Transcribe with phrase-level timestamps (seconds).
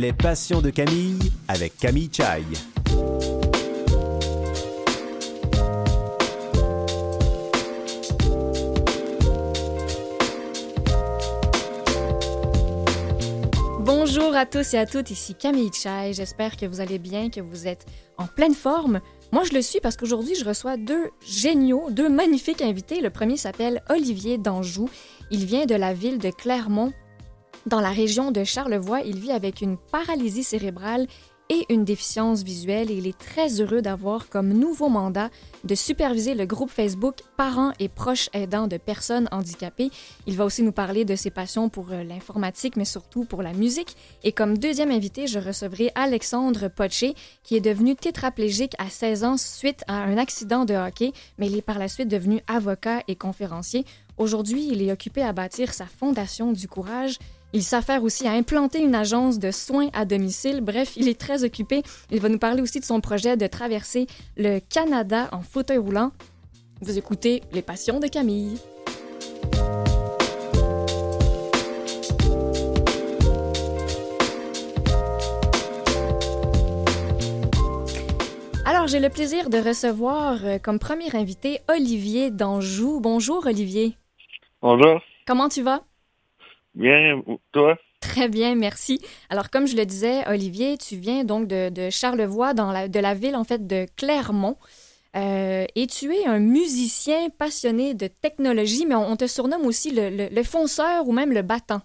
[0.00, 2.42] Les passions de Camille avec Camille Chai.
[13.80, 16.14] Bonjour à tous et à toutes, ici Camille Chai.
[16.14, 17.84] J'espère que vous allez bien, que vous êtes
[18.16, 19.02] en pleine forme.
[19.32, 23.02] Moi, je le suis parce qu'aujourd'hui, je reçois deux géniaux, deux magnifiques invités.
[23.02, 24.88] Le premier s'appelle Olivier Danjou.
[25.30, 26.94] Il vient de la ville de Clermont,
[27.66, 29.00] dans la région de Charlevoix.
[29.02, 31.06] Il vit avec une paralysie cérébrale
[31.50, 35.30] et une déficience visuelle et il est très heureux d'avoir comme nouveau mandat
[35.64, 39.90] de superviser le groupe Facebook Parents et proches aidants de personnes handicapées.
[40.28, 43.52] Il va aussi nous parler de ses passions pour euh, l'informatique, mais surtout pour la
[43.52, 43.96] musique.
[44.22, 49.36] Et comme deuxième invité, je recevrai Alexandre Poché, qui est devenu tétraplégique à 16 ans
[49.36, 53.16] suite à un accident de hockey, mais il est par la suite devenu avocat et
[53.16, 53.84] conférencier.
[54.18, 57.18] Aujourd'hui, il est occupé à bâtir sa fondation du courage
[57.52, 60.60] il s'affaire aussi à implanter une agence de soins à domicile.
[60.60, 61.82] Bref, il est très occupé.
[62.10, 66.12] Il va nous parler aussi de son projet de traverser le Canada en fauteuil roulant.
[66.80, 68.58] Vous écoutez Les Passions de Camille.
[78.64, 83.00] Alors, j'ai le plaisir de recevoir euh, comme premier invité Olivier Danjou.
[83.00, 83.96] Bonjour, Olivier.
[84.62, 85.02] Bonjour.
[85.26, 85.82] Comment tu vas?
[86.74, 87.76] Bien, toi?
[88.00, 89.00] Très bien, merci.
[89.28, 93.14] Alors, comme je le disais, Olivier, tu viens donc de, Charlevoix, dans la, de la
[93.14, 94.56] ville, en fait, de Clermont.
[95.16, 100.28] Euh, et tu es un musicien passionné de technologie, mais on, te surnomme aussi le,
[100.28, 101.82] le, fonceur ou même le battant.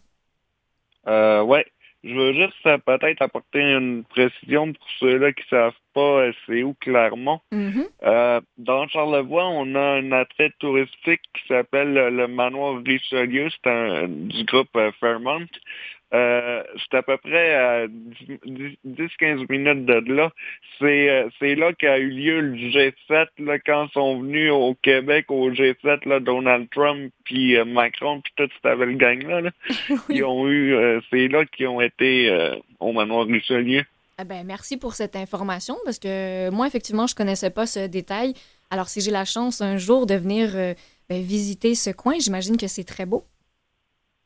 [1.08, 1.66] Euh, ouais.
[2.06, 6.34] Je veux juste euh, peut-être apporter une précision pour ceux-là qui ne savent pas euh,
[6.46, 7.40] c'est où Clermont.
[7.52, 7.88] Mm-hmm.
[8.04, 13.50] Euh, dans Charlevoix, on a un attrait touristique qui s'appelle le manoir Richelieu.
[13.64, 15.48] C'est du groupe Fairmont.
[16.14, 20.32] Euh, c'est à peu près à 10-15 minutes de là.
[20.80, 25.26] C'est, euh, c'est là qu'a eu lieu le G7, là, quand sont venus au Québec
[25.30, 29.50] au G7, là, Donald Trump, puis euh, Macron, puis toute cette belle gang-là.
[30.10, 30.76] Ils ont eu,
[31.10, 32.32] c'est là qu'ils ont été
[32.80, 33.84] au manoir Richelieu.
[34.22, 38.34] Eh ben, merci pour cette information, parce que moi, effectivement, je connaissais pas ce détail.
[38.70, 40.52] Alors, si j'ai la chance un jour de venir
[41.10, 43.26] ben, visiter ce coin, j'imagine que c'est très beau.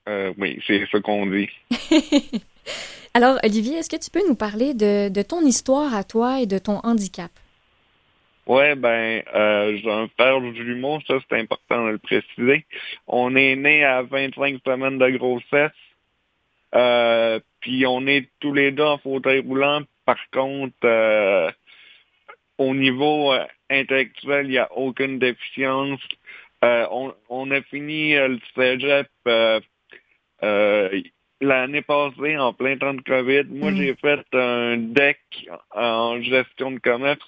[0.09, 1.50] Euh, oui, c'est ce qu'on dit.
[3.14, 6.58] Alors, Olivier, est-ce que tu peux nous parler de, ton histoire à toi et de
[6.58, 7.31] ton handicap?
[8.47, 12.66] Oui, ben, euh, j'ai un père jumeau, ça c'est important de le préciser.
[13.08, 15.72] On est né à 25 semaines de grossesse,
[16.74, 19.81] euh, puis on est tous les deux en fauteuil roulant.
[20.06, 21.53] Par contre,
[22.58, 23.31] au niveau
[23.70, 26.02] intellectuel, il n'y a aucune déficience.
[26.64, 29.59] On, on, a fini le cégep euh,
[30.41, 33.75] l'année passée, en plein temps de COVID, moi, mm.
[33.75, 35.19] j'ai fait un deck
[35.72, 37.19] en gestion de commerce.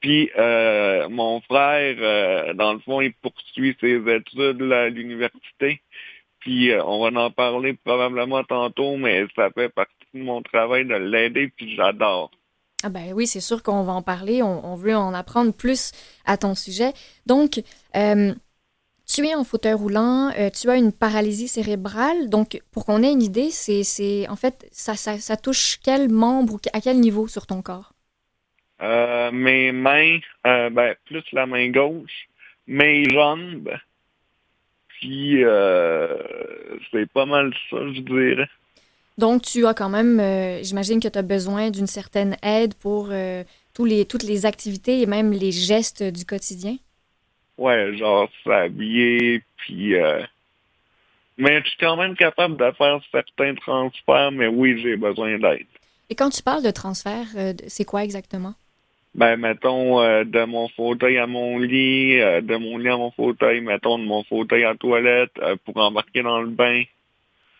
[0.00, 5.80] Puis euh, mon frère, euh, dans le fond, il poursuit ses études à l'université.
[6.40, 10.96] Puis on va en parler probablement tantôt, mais ça fait partie de mon travail de
[10.96, 12.32] l'aider, puis j'adore.
[12.82, 14.42] Ah ben oui, c'est sûr qu'on va en parler.
[14.42, 15.92] On, veut en apprendre plus
[16.24, 16.92] à ton sujet.
[17.26, 17.62] Donc,
[19.12, 22.30] tu es en fauteuil roulant, euh, tu as une paralysie cérébrale.
[22.30, 26.60] Donc, pour qu'on ait une idée, c'est, en fait, ça, ça, touche quel membre ou
[26.72, 27.92] à quel niveau sur ton corps?
[28.80, 32.28] Euh, mes mains, euh, ben, plus la main gauche,
[32.66, 33.70] mes jambes,
[34.88, 35.42] puis
[36.90, 38.48] c'est pas mal ça, je dirais.
[39.18, 40.20] Donc, tu as quand même,
[40.62, 43.10] j'imagine que tu as besoin d'une certaine aide pour
[43.74, 46.76] tous les, toutes les activités et même les gestes du quotidien?
[47.58, 49.94] Ouais, genre s'habiller, puis...
[49.96, 50.22] Euh...
[51.38, 55.66] Mais je suis quand même capable de faire certains transferts, mais oui, j'ai besoin d'aide.
[56.10, 58.54] Et quand tu parles de transfert, euh, c'est quoi exactement?
[59.14, 63.10] Ben, mettons, euh, de mon fauteuil à mon lit, euh, de mon lit à mon
[63.12, 65.32] fauteuil, mettons, de mon fauteuil à la toilette,
[65.64, 66.82] pour embarquer dans le bain,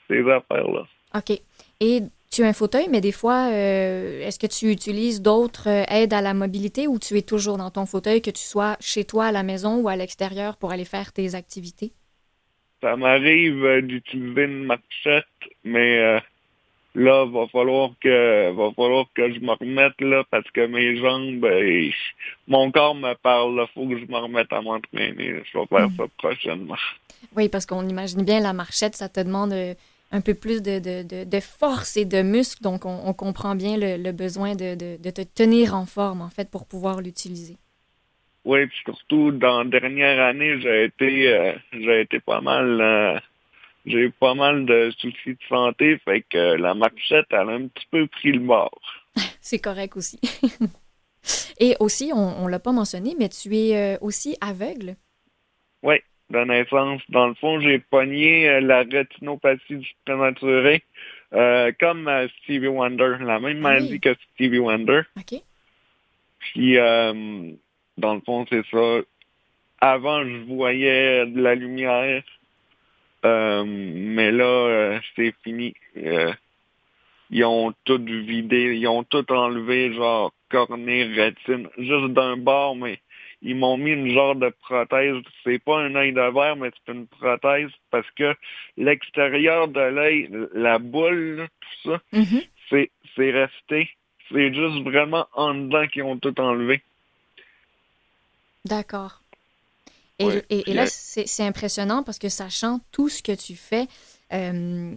[0.08, 0.86] ces affaires-là.
[1.14, 1.40] OK.
[1.80, 5.84] Et tu as un fauteuil, mais des fois, euh, est-ce que tu utilises d'autres euh,
[5.88, 9.04] aides à la mobilité ou tu es toujours dans ton fauteuil, que tu sois chez
[9.04, 11.92] toi à la maison ou à l'extérieur pour aller faire tes activités?
[12.80, 15.26] Ça m'arrive euh, d'utiliser une marchette,
[15.62, 16.20] mais
[16.94, 21.46] là, va falloir que va falloir que je me remette là parce que mes jambes,
[22.48, 23.66] mon corps me parle.
[23.68, 25.14] Il faut que je me remette à m'entraîner.
[25.18, 25.96] Je vais faire mm.
[25.98, 26.76] ça prochainement.
[27.36, 29.54] Oui, parce qu'on imagine bien la marchette, ça te demande
[30.12, 32.62] un peu plus de, de, de, force et de muscle.
[32.62, 37.00] Donc, on, comprend bien le, besoin de, te tenir en forme, en fait, pour pouvoir
[37.00, 37.56] l'utiliser.
[38.44, 43.18] Oui, puis surtout, dans la dernière année, j'ai été, euh, j'ai été pas mal euh,
[43.86, 47.86] j'ai pas mal de soucis de santé, fait que la marchette, elle a un petit
[47.90, 48.80] peu pris le bord.
[49.40, 50.20] C'est correct aussi.
[51.58, 54.96] Et aussi, on ne l'a pas mentionné, mais tu es euh, aussi aveugle?
[55.82, 55.96] Oui,
[56.32, 57.00] de naissance.
[57.08, 60.82] Dans le fond, j'ai pogné euh, la rétinopathie du prématuré,
[61.32, 62.10] euh, comme
[62.42, 65.02] Stevie Wonder, la même ah maladie que Stevie Wonder.
[65.16, 65.40] OK.
[66.40, 69.00] Puis, dans le fond, c'est ça.
[69.80, 72.22] Avant, je voyais de la lumière,
[73.22, 75.74] mais là, c'est fini
[77.32, 83.00] ils ont tout vidé, ils ont tout enlevé, genre cornée, rétine, juste d'un bord, mais
[83.42, 85.16] ils m'ont mis une genre de prothèse.
[85.44, 88.34] C'est pas un œil de verre, mais c'est une prothèse parce que
[88.76, 92.46] l'extérieur de l'œil, la boule, tout ça, mm-hmm.
[92.70, 93.90] c'est, c'est resté.
[94.30, 96.82] C'est juste vraiment en dedans qu'ils ont tout enlevé.
[98.64, 99.20] D'accord.
[100.18, 103.88] Et, et, là, c'est impressionnant parce que sachant tout ce que tu fais,
[104.32, 104.94] euh,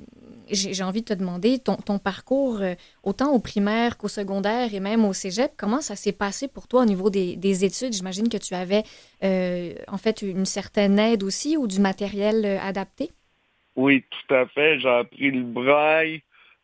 [0.50, 5.04] j'ai envie de te demander ton, parcours, euh, autant au primaire qu'au secondaire et même
[5.04, 7.94] au cégep, comment ça s'est passé pour toi au niveau des, des études?
[7.94, 8.84] J'imagine que tu avais
[9.24, 13.10] euh, en fait une certaine aide aussi ou du matériel adapté?
[13.76, 14.80] Oui, tout à fait.
[14.80, 16.22] J'ai appris le braille,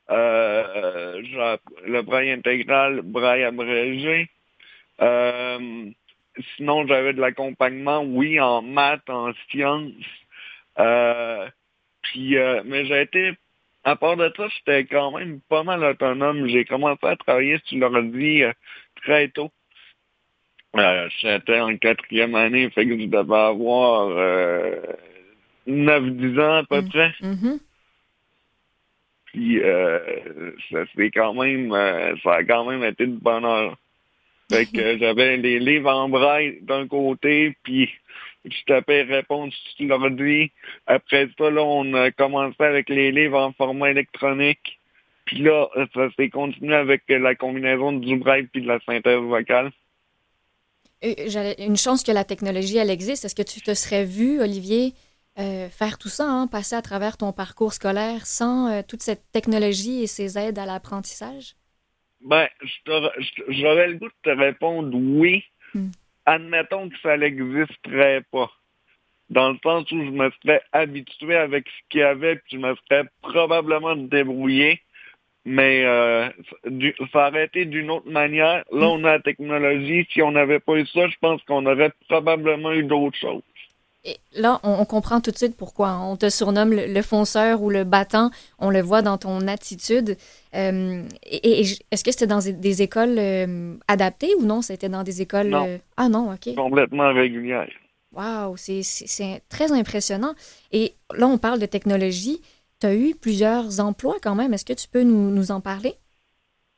[0.08, 4.30] le braille intégral, braille abrégé.
[6.56, 9.92] sinon, j'avais de l'accompagnement, oui, en maths, en sciences.
[12.02, 13.34] Puis, euh, mais j'ai été,
[13.84, 16.48] à part de ça, j'étais quand même pas mal autonome.
[16.48, 18.54] J'ai commencé à travailler sur l'ordi euh,
[19.04, 19.52] très tôt.
[20.78, 24.80] Euh, j'étais en quatrième année, fait que je devais avoir euh,
[25.68, 26.90] 9-10 ans à peu mm.
[26.90, 27.14] près.
[27.22, 27.60] Mm-hmm.
[29.26, 30.00] Puis euh,
[30.70, 31.72] ça c'est quand même
[32.24, 33.78] ça a quand même été de bonheur.
[34.50, 37.90] Fait que j'avais les livres en braille d'un côté, puis
[38.46, 40.52] je tapais réponse sur l'ordi.
[40.88, 44.80] Après ça, là, on a commencé avec les livres en format électronique.
[45.26, 49.72] Puis là, ça s'est continué avec la combinaison du braille puis de la synthèse vocale.
[51.02, 53.26] Une chance que la technologie, elle existe.
[53.26, 54.94] Est-ce que tu te serais vu, Olivier,
[55.40, 59.24] euh, faire tout ça, hein, passer à travers ton parcours scolaire sans euh, toute cette
[59.32, 61.56] technologie et ces aides à l'apprentissage?
[62.24, 62.48] Ben,
[63.48, 65.44] j'aurais le goût de te répondre oui,
[65.74, 65.90] hmm
[66.26, 68.52] admettons que ça n'existerait pas.
[69.30, 72.58] Dans le sens où je me serais habitué avec ce qu'il y avait, puis je
[72.58, 74.82] me serais probablement débrouillé,
[75.46, 76.30] mais euh,
[77.12, 78.64] ça aurait été d'une autre manière.
[78.72, 80.08] Là, on a la technologie.
[80.12, 83.44] Si on n'avait pas eu ça, je pense qu'on aurait probablement eu d'autres choses.
[84.04, 87.84] Et là, on, comprend tout de suite pourquoi on te surnomme le, fonceur ou le
[87.84, 88.32] battant.
[88.58, 90.18] On le voit dans ton attitude.
[90.56, 91.62] Euh, et,
[91.92, 94.64] est-ce que c'était dans des, écoles euh, adaptées ou non?
[94.64, 95.50] C'était dans des écoles...
[95.50, 95.68] Non.
[95.68, 96.56] Euh, ah non, OK.
[96.56, 97.70] Complètement régulière.
[98.12, 98.82] Wow, c'est
[99.50, 100.34] très impressionnant.
[100.72, 102.42] Et là, on parle de technologie.
[102.80, 104.52] Tu as eu plusieurs emplois quand même.
[104.54, 105.94] Est-ce que tu peux nous, nous en parler?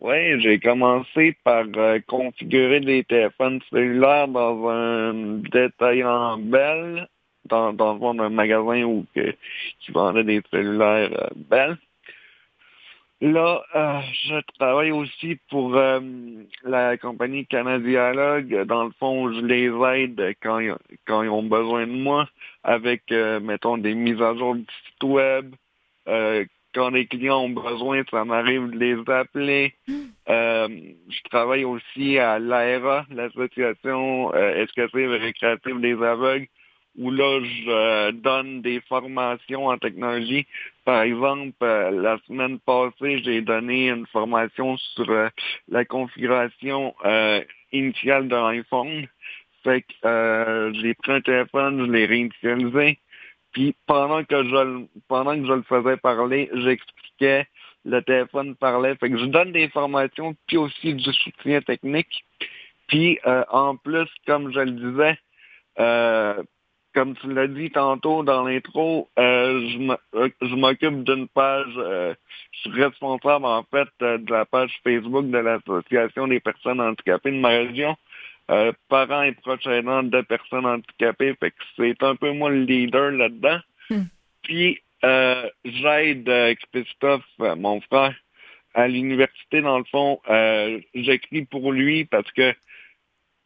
[0.02, 1.64] Oui, j'ai commencé par
[2.08, 5.14] configurer des téléphones cellulaires dans un
[5.50, 7.08] détaillant Bell
[7.46, 11.78] dans, dans un magasin où qui vendait des cellulaires euh, belles.
[13.22, 16.02] Là, euh, je travaille aussi pour euh,
[16.64, 18.64] la compagnie Canadialogue.
[18.66, 20.60] Dans le fond, je les aide quand,
[21.08, 22.28] quand ils ont besoin de moi
[22.64, 25.56] avec, mettons, des mises à jour du site web.
[26.76, 29.74] quand les clients ont besoin, ça m'arrive de les appeler.
[30.28, 36.48] je travaille aussi à l'AERA, l'Association éducative et récréative des aveugles?
[36.98, 40.46] Où là, je euh, donne des formations en technologie.
[40.86, 45.30] Par exemple, euh, la semaine passée, j'ai donné une formation sur euh,
[45.70, 46.94] la configuration
[47.72, 49.08] initiale d'un iPhone.
[49.64, 53.00] Fait que j'ai pris un téléphone, je l'ai réinitialisé.
[53.54, 57.48] Puis pendant que je pendant que je le faisais parler, j'expliquais,
[57.86, 58.96] le téléphone parlait.
[58.96, 62.26] Fait que je donne des formations, puis aussi du soutien technique.
[62.88, 63.20] Puis
[63.50, 65.18] en plus, comme je le disais,
[65.80, 66.44] euh,
[66.94, 72.14] comme tu l'as dit tantôt dans l'intro, euh, euh, je m'occupe d'une page, euh,
[72.52, 77.38] je suis responsable en fait de la page Facebook de l'Association des personnes handicapées de
[77.38, 77.96] ma région,
[78.90, 83.12] parents et proches aidants de personnes handicapées, fait que c'est un peu moi le leader
[83.12, 83.60] là-dedans.
[83.90, 84.04] Hmm.
[84.44, 84.82] Puis
[85.66, 88.16] j'aide Christophe, mon frère,
[88.74, 90.20] à l'université dans le fond.
[90.94, 92.54] J'écris pour lui parce que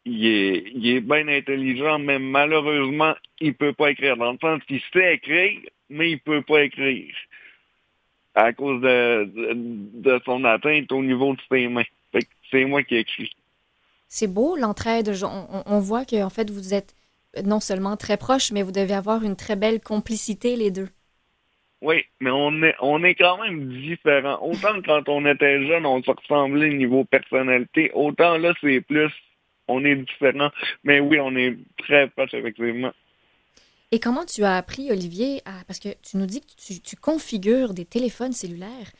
[0.08, 4.16] il est, il est bien intelligent, mais malheureusement, il peut pas écrire.
[4.16, 5.60] Dans le sens qu'il sait écrire,
[5.90, 7.14] mais il peut pas écrire.
[8.34, 11.82] À cause de, de, son atteinte au niveau de ses mains.
[12.50, 13.32] c'est moi qui écris.
[14.08, 15.12] C'est beau, l'entraide.
[15.22, 16.94] On, on, voit que en fait, vous êtes
[17.44, 20.88] non seulement très proches, mais vous devez avoir une très belle complicité, les deux.
[21.80, 24.38] Oui, mais on est, on est quand même différents.
[24.42, 29.12] Autant quand on était jeune, on se ressemblait niveau personnalité, autant là, c'est plus,
[29.68, 30.50] on est différents.
[30.84, 32.92] Mais oui, on est très proches, effectivement.
[33.90, 35.52] Et comment tu as appris, Olivier, à...
[35.66, 38.90] parce que tu nous dis que tu, configures des téléphones cellulaires.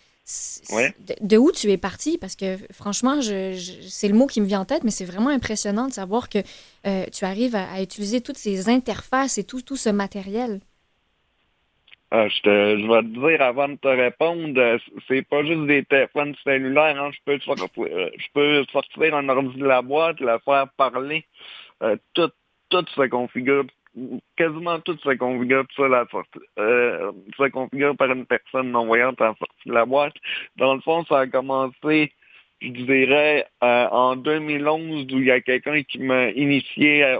[0.72, 0.94] Ouais.
[1.20, 2.18] De, où tu es parti?
[2.18, 3.58] Parce que franchement, je,
[3.88, 6.38] c'est le mot qui me vient en tête, mais c'est vraiment impressionnant de savoir que
[6.86, 10.60] euh, tu arrives à, utiliser toutes ces interfaces et tout, tout ce matériel.
[12.10, 15.66] Ah, je, te, je vais te dire avant de te répondre, euh, c'est pas juste
[15.66, 17.02] des téléphones cellulaires.
[17.02, 17.10] Hein.
[17.12, 17.70] Je, peux sortir,
[18.36, 21.24] euh, sortir un ordi de la boîte, la faire parler.
[22.14, 22.30] tout,
[22.70, 23.64] tout se configure
[24.36, 25.64] quasiment tout se configure
[26.58, 30.14] euh, se configure par une personne non-voyante en sortie de la boîte.
[30.56, 32.12] Dans le fond, ça a commencé,
[32.60, 37.18] je dirais, euh, en 2011, où il y a quelqu'un qui m'a initié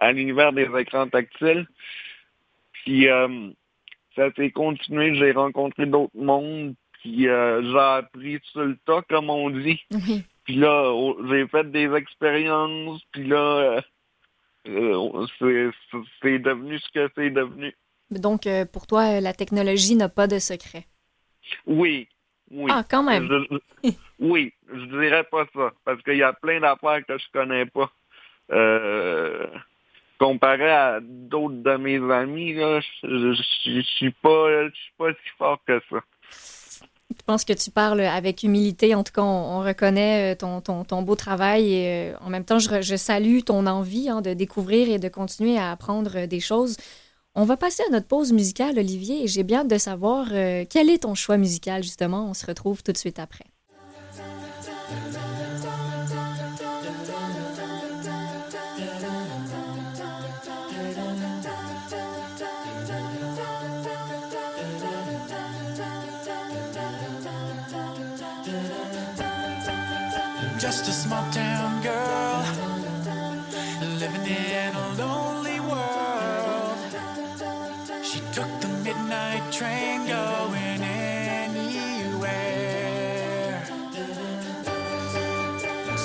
[0.00, 1.66] à, l'univers des écrans tactiles.
[2.72, 3.50] Puis euh,
[4.16, 9.30] ça s'est continué, j'ai rencontré d'autres mondes, puis euh, j'ai appris sur le tas, comme
[9.30, 9.80] on dit.
[10.44, 10.92] Puis là,
[11.28, 13.82] j'ai fait des expériences, puis là,
[14.68, 15.26] euh,
[16.22, 17.74] c'est devenu ce que c'est devenu.
[18.10, 20.86] Donc, euh, pour toi, la technologie n'a pas de secret.
[21.66, 22.08] Oui,
[22.50, 22.70] oui.
[22.72, 23.28] Ah, quand même.
[24.20, 27.90] oui, je dirais pas ça, parce qu'il y a plein d'affaires que je connais pas.
[28.52, 29.46] Euh,
[30.18, 35.30] comparé à d'autres de mes amis, là, je, je, suis pas, je suis pas si
[35.38, 35.98] fort que ça.
[37.16, 38.94] Je pense que tu parles avec humilité?
[38.94, 42.58] En tout cas, on, reconnaît euh, ton, ton, beau travail et euh, en même temps,
[42.58, 46.76] je, je salue ton envie hein, de découvrir et de continuer à apprendre des choses.
[47.38, 50.64] On va passer à notre pause musicale, Olivier, et j'ai bien hâte de savoir euh,
[50.70, 52.30] quel est ton choix musical, justement?
[52.30, 53.44] On se retrouve tout de suite après.
[70.66, 72.44] Just a small town girl
[74.00, 76.76] living in a lonely world.
[78.02, 81.86] She took the midnight train going anywhere.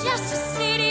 [0.04, 0.91] Just a city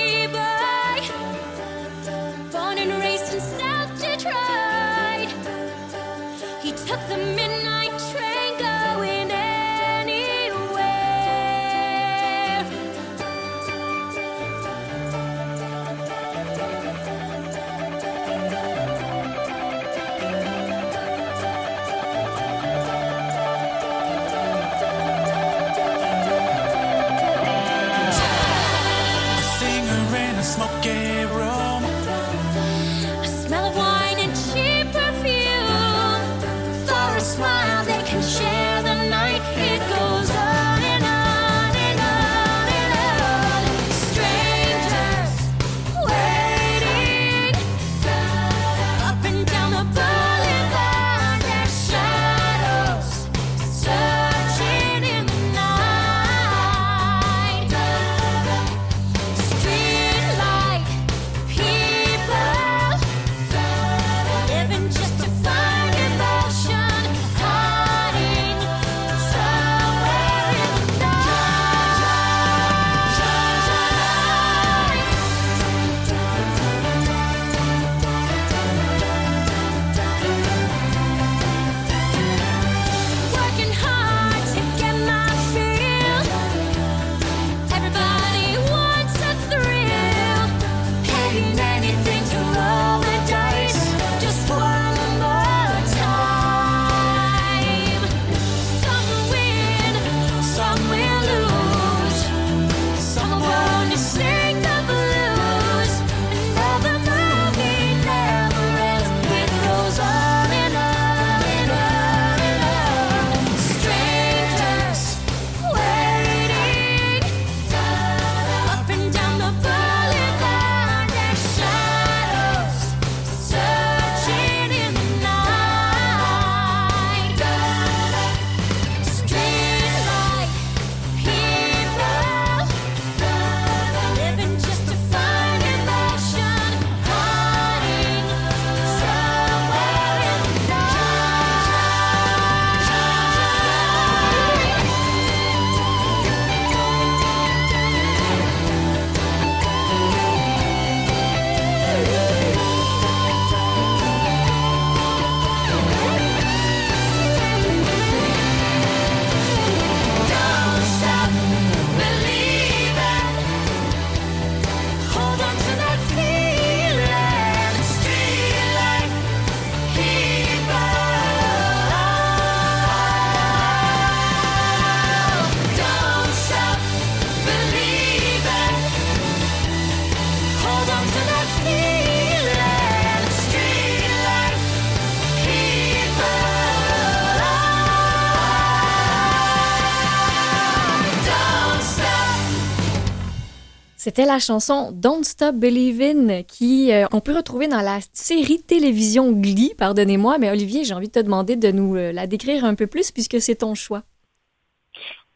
[194.11, 199.31] C'était la chanson Don't Stop Believin' qui euh, on peut retrouver dans la série télévision
[199.31, 202.75] Glee, pardonnez-moi, mais Olivier, j'ai envie de te demander de nous euh, la décrire un
[202.75, 204.03] peu plus puisque c'est ton choix.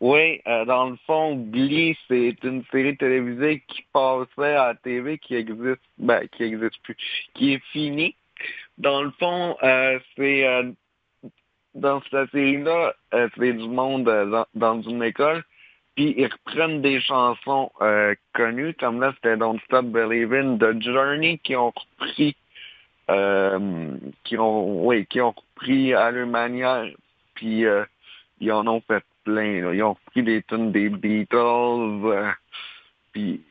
[0.01, 5.19] Oui, euh, dans le fond, Glee, c'est une série télévisée qui passait à la TV
[5.19, 6.97] qui existe, ben, qui existe plus,
[7.35, 8.17] qui est finie.
[8.77, 9.57] Dans le fond,
[10.17, 10.45] c'est
[11.77, 15.45] dans cette série-là, c'est du monde dans, dans une école
[15.95, 21.39] puis ils reprennent des chansons euh, connues, comme là, c'était Don't Stop Believing de Journey
[21.39, 22.37] qui ont repris
[23.11, 23.91] euh,
[24.25, 26.87] qui ont oui, qui ont repris à leur manière.
[27.35, 27.85] Puis euh,
[28.41, 29.73] ils en ont fait plein.
[29.73, 32.35] Ils ont repris des tunes des Beatles.
[33.13, 33.43] puis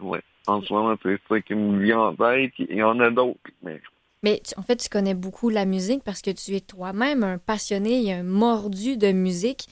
[0.00, 2.52] ouais, en ce moment, c'est ça qui me vient en tête.
[2.58, 3.80] Il y en a d'autres, mais.
[4.24, 8.04] Mais en fait, tu connais beaucoup la musique parce que tu es toi-même un passionné
[8.04, 9.66] et un mordu de musique.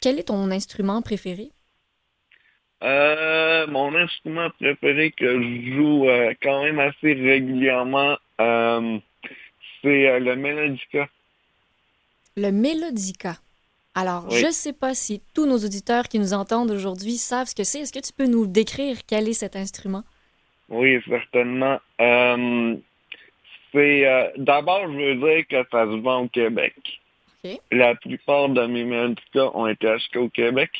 [0.00, 1.50] Quel est ton instrument préféré?
[2.82, 8.98] Euh, mon instrument préféré que je joue euh, quand même assez régulièrement, euh,
[9.82, 11.06] c'est le mélodica.
[12.38, 13.36] Le mélodica.
[13.94, 17.54] Alors, je ne sais pas si tous nos auditeurs qui nous entendent aujourd'hui savent ce
[17.54, 17.80] que c'est.
[17.80, 20.04] Est-ce que tu peux nous décrire quel est cet instrument?
[20.70, 21.78] Oui, certainement.
[23.72, 26.99] c'est d'abord, je veux dire que ça se vend au Québec.
[27.72, 30.70] La plupart de mes mélodicas ont été achetés au Québec.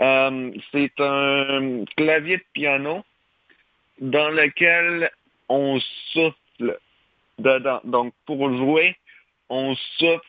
[0.00, 3.04] Euh, c'est un clavier de piano
[4.00, 5.10] dans lequel
[5.48, 5.78] on
[6.12, 6.78] souffle
[7.38, 7.80] dedans.
[7.84, 8.96] Donc, pour jouer,
[9.48, 10.26] on souffle,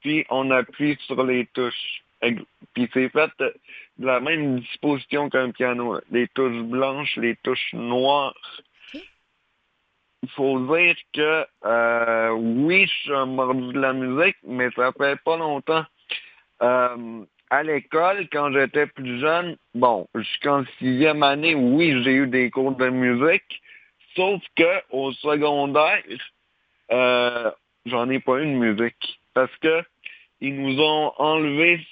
[0.00, 2.02] puis on appuie sur les touches.
[2.74, 5.98] Puis c'est fait de la même disposition qu'un piano.
[6.10, 8.34] Les touches blanches, les touches noires
[10.22, 14.92] il faut dire que euh, oui, je suis un mordu de la musique, mais ça
[14.92, 15.84] fait pas longtemps.
[16.62, 22.50] Euh, à l'école, quand j'étais plus jeune, bon, jusqu'en sixième année, oui, j'ai eu des
[22.50, 23.62] cours de musique,
[24.14, 26.02] sauf que au secondaire,
[26.92, 27.50] euh,
[27.86, 29.20] j'en ai pas eu de musique.
[29.34, 29.82] Parce que
[30.40, 31.86] ils nous ont enlevé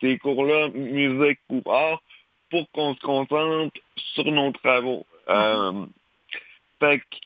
[0.00, 2.02] ces cours-là, musique ou art,
[2.50, 3.80] pour qu'on se concentre
[4.14, 5.06] sur nos travaux.
[5.28, 5.86] Euh,
[6.80, 7.16] fait que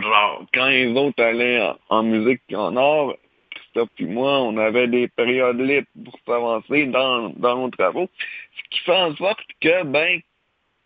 [0.00, 3.14] genre, quand les autres allaient en, musique en art,
[3.50, 8.08] Christophe et moi, on avait des périodes libres pour s'avancer dans, dans nos travaux.
[8.56, 10.20] Ce qui fait en sorte que, ben,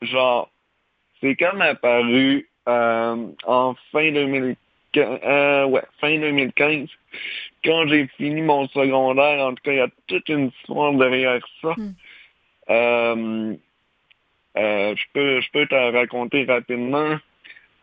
[0.02, 0.50] genre,
[1.20, 4.56] c'est comme apparu euh, en fin 2015,
[4.96, 6.88] euh, ouais, fin 2015,
[7.64, 11.40] quand j'ai fini mon secondaire, en tout cas, il y a toute une histoire derrière
[11.62, 11.74] ça.
[11.76, 13.56] Hmm.
[14.56, 17.16] Euh, je peux je peux te raconter rapidement.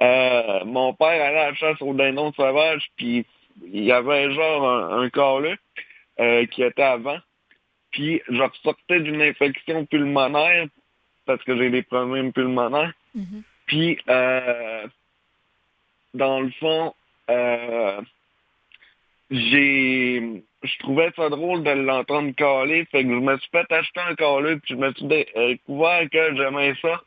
[0.01, 3.25] Euh, mon père allait à la chasse au dindon sauvage, puis
[3.65, 5.57] il y avait genre un, un
[6.19, 7.17] euh, qui était avant.
[7.91, 10.67] Puis je ressortais d'une infection pulmonaire
[11.25, 12.93] parce que j'ai des problèmes pulmonaires.
[13.15, 13.41] Mm-hmm.
[13.65, 14.87] Puis euh,
[16.13, 16.93] dans le fond,
[17.29, 18.01] euh,
[19.31, 23.99] j'ai je trouvais ça drôle de l'entendre caler, fait que je me suis fait acheter
[23.99, 27.01] un caleux, puis je me suis découvert que j'aimais ça.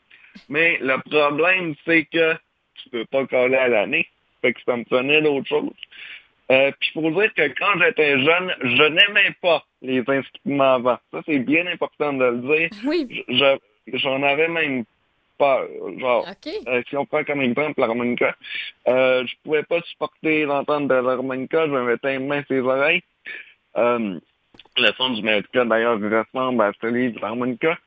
[0.49, 2.37] Mais le problème, c'est que
[2.83, 4.07] tu peux pas coller à l'année.
[4.43, 5.71] Fait que ça me prenait d'autres choses.
[6.51, 10.99] Euh, puis pour dire que quand j'étais jeune, je n'aimais pas les instruments avant.
[11.13, 12.71] Ça, c'est bien important de le dire.
[12.85, 13.25] Oui.
[13.93, 14.85] J'en avais même
[15.39, 15.65] pas.
[15.99, 16.27] Genre,
[16.69, 18.35] euh, si on prend comme exemple l'harmonica,
[18.89, 22.61] euh, je pouvais pas supporter l'entente de l'harmonica, je me mettais une main sur les
[22.61, 23.03] oreilles.
[23.77, 24.19] Euh,
[24.77, 27.79] le son du melodica, d'ailleurs, ressemble à celui de l'harmonica.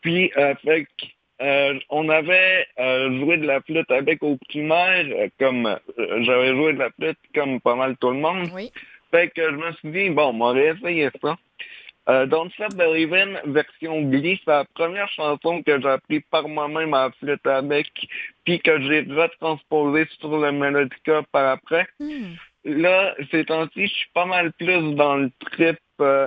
[0.00, 1.06] Puis, euh, fait que
[1.42, 5.76] euh, on avait euh, joué de la flûte avec au primaire, euh, comme
[6.20, 8.48] j'avais joué de la flûte comme pas mal tout le monde.
[8.54, 8.70] Oui.
[9.10, 11.36] Fait que je me suis dit, bon, on m'aurait essayé ça.
[12.26, 12.74] Don't Stop
[13.46, 17.88] version Glee, c'est la première chanson que j'ai appris par moi-même à la flûte avec,
[18.44, 21.86] puis que j'ai retransposée sur le Melodica par après.
[21.98, 22.34] Hmm.
[22.64, 25.78] Là, ces temps-ci, je suis pas mal plus dans le trip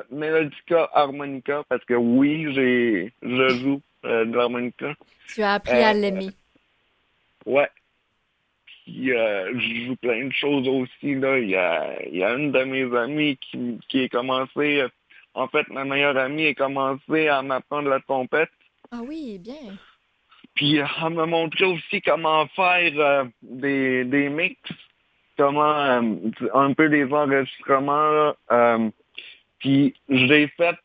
[0.10, 4.94] Melodica harmonica, parce que oui, j'ai je joue euh, de l'harmonica.
[5.28, 6.30] Tu as appris à euh, l'aimer.
[7.46, 7.70] Ouais.
[8.66, 11.16] Puis, euh, je joue plein de choses aussi.
[11.16, 11.40] Là.
[11.40, 14.84] Il, y a, il y a une de mes amies qui, qui a commencé,
[15.34, 18.52] en fait, ma meilleure amie a commencé à m'apprendre la trompette.
[18.92, 19.76] Ah oui, bien.
[20.54, 24.58] Puis elle m'a montré aussi comment faire des, des mix,
[25.38, 26.02] comment
[26.54, 28.34] un peu des enregistrements.
[29.60, 30.80] puis j'ai fait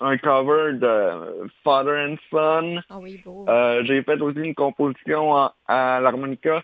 [0.00, 2.82] un cover de Father and Son.
[2.88, 3.46] Ah oui, beau.
[3.48, 5.34] Euh, j'ai fait aussi une composition
[5.66, 6.62] à, l'harmonica.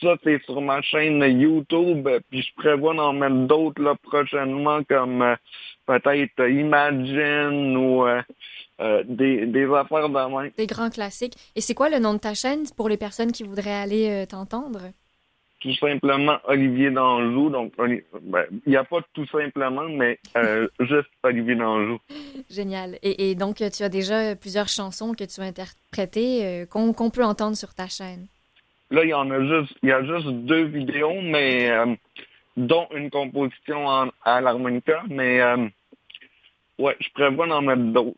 [0.00, 2.08] Ça, c'est sur ma chaîne YouTube.
[2.30, 5.36] Puis je prévois d'en mettre d'autres là prochainement, comme euh,
[5.86, 8.22] peut-être Imagine ou euh,
[9.04, 10.48] des, des affaires de main.
[10.56, 11.34] Des grands classiques.
[11.56, 14.80] Et c'est quoi le nom de ta chaîne pour les personnes qui voudraient aller t'entendre?
[15.60, 17.50] Tout simplement Olivier d'Anjou.
[17.50, 18.00] Donc, ben,
[18.66, 21.98] il n'y a pas tout simplement, mais euh, juste Olivier d'Anjou.
[22.48, 22.98] Génial.
[23.02, 27.24] Et, et donc, tu as déjà plusieurs chansons que tu as interprétées euh, qu'on peut
[27.24, 28.26] entendre sur ta chaîne.
[28.90, 31.94] Là, il y en a juste, il y a juste deux vidéos, mais euh,
[32.56, 35.40] dont une composition en- à l'harmonica, mais
[36.78, 38.16] ouais, je prévois d'en mettre d'autres.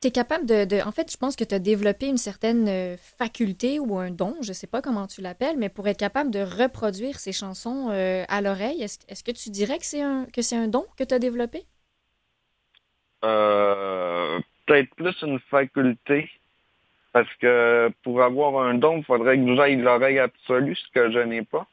[0.00, 2.68] Tu es capable de, de- En fait, je pense que tu as développé une certaine
[2.68, 6.30] euh, faculté ou un don, je sais pas comment tu l'appelles, mais pour être capable
[6.30, 10.26] de reproduire ces chansons euh, à l'oreille, est-ce est-ce que tu dirais que c'est un,
[10.26, 11.64] que c'est un don que tu as développé?
[13.24, 16.30] Euh, peut-être plus une faculté,
[17.12, 21.18] parce que pour avoir un don, il faudrait que j'aille l'oreille absolue, ce que je
[21.20, 21.66] n'ai pas.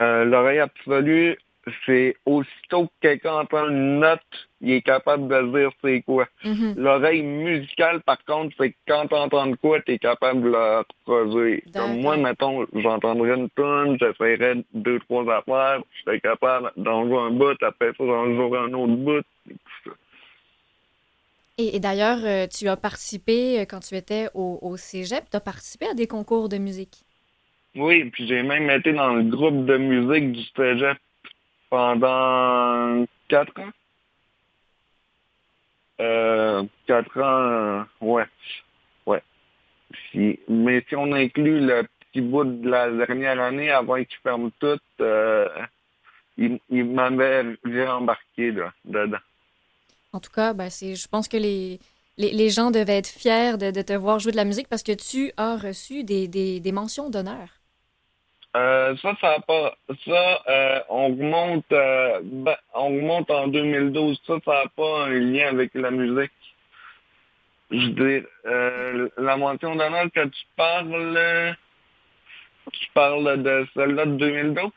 [0.00, 1.38] Euh, l'oreille absolue,
[1.86, 4.20] c'est aussitôt que quelqu'un entend une note,
[4.60, 6.26] il est capable de dire c'est quoi.
[6.44, 6.74] Mhm.
[6.76, 11.60] L'oreille musicale, par contre, c'est quand t'entends de quoi, t'es capable de le reproduire.
[11.72, 17.18] Comme moi, mettons, j'entendrais une tonne, j'essaierais deux, trois affaires, je serais capable d'en jouer
[17.18, 19.24] un bout, après ça, j'en jouerais un autre bout.
[19.50, 19.90] et tout ça.
[21.56, 25.36] Et, et d'ailleurs, euh, tu as participé, euh, quand tu étais au, au cégep, tu
[25.36, 27.04] as participé à des concours de musique?
[27.76, 30.98] Oui, puis j'ai même été dans le groupe de musique du cégep
[31.74, 33.72] pendant quatre ans?
[36.00, 38.26] Euh, quatre ans, euh, ouais,
[39.06, 39.22] ouais.
[40.12, 41.82] Si- mais si on inclut le
[42.12, 45.48] petit bout de la dernière année avant qu'ils ferment tout, euh,
[46.36, 49.24] il, m'avait réembarqué là, dedans.
[50.12, 51.80] En tout cas, ben, c'est, je pense que les,
[52.18, 54.84] les, les gens devaient être fiers de, de te voir jouer de la musique parce
[54.84, 57.48] que tu as reçu des, des, des mentions d'honneur.
[58.56, 59.74] Euh, ça, ça pas.
[60.04, 64.20] Ça, euh, on remonte, euh, ben, on remonte en 2012.
[64.26, 66.30] Ça, ça n'a pas un lien avec la musique.
[67.70, 71.56] Je veux dire, euh, la mention d'honneur que tu parles,
[72.70, 74.70] tu parles de celle-là de 2012.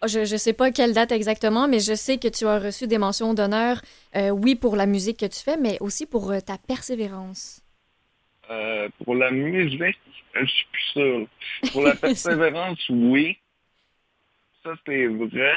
[0.00, 2.88] Ah, Je ne sais pas quelle date exactement, mais je sais que tu as reçu
[2.88, 3.80] des mentions d'honneur,
[4.32, 7.62] oui, pour la musique que tu fais, mais aussi pour ta persévérance.
[8.50, 9.98] Euh, pour la musique,
[10.34, 11.26] je suis plus sûr.
[11.72, 13.38] Pour la persévérance, oui.
[14.64, 15.54] Ça, c'est vrai.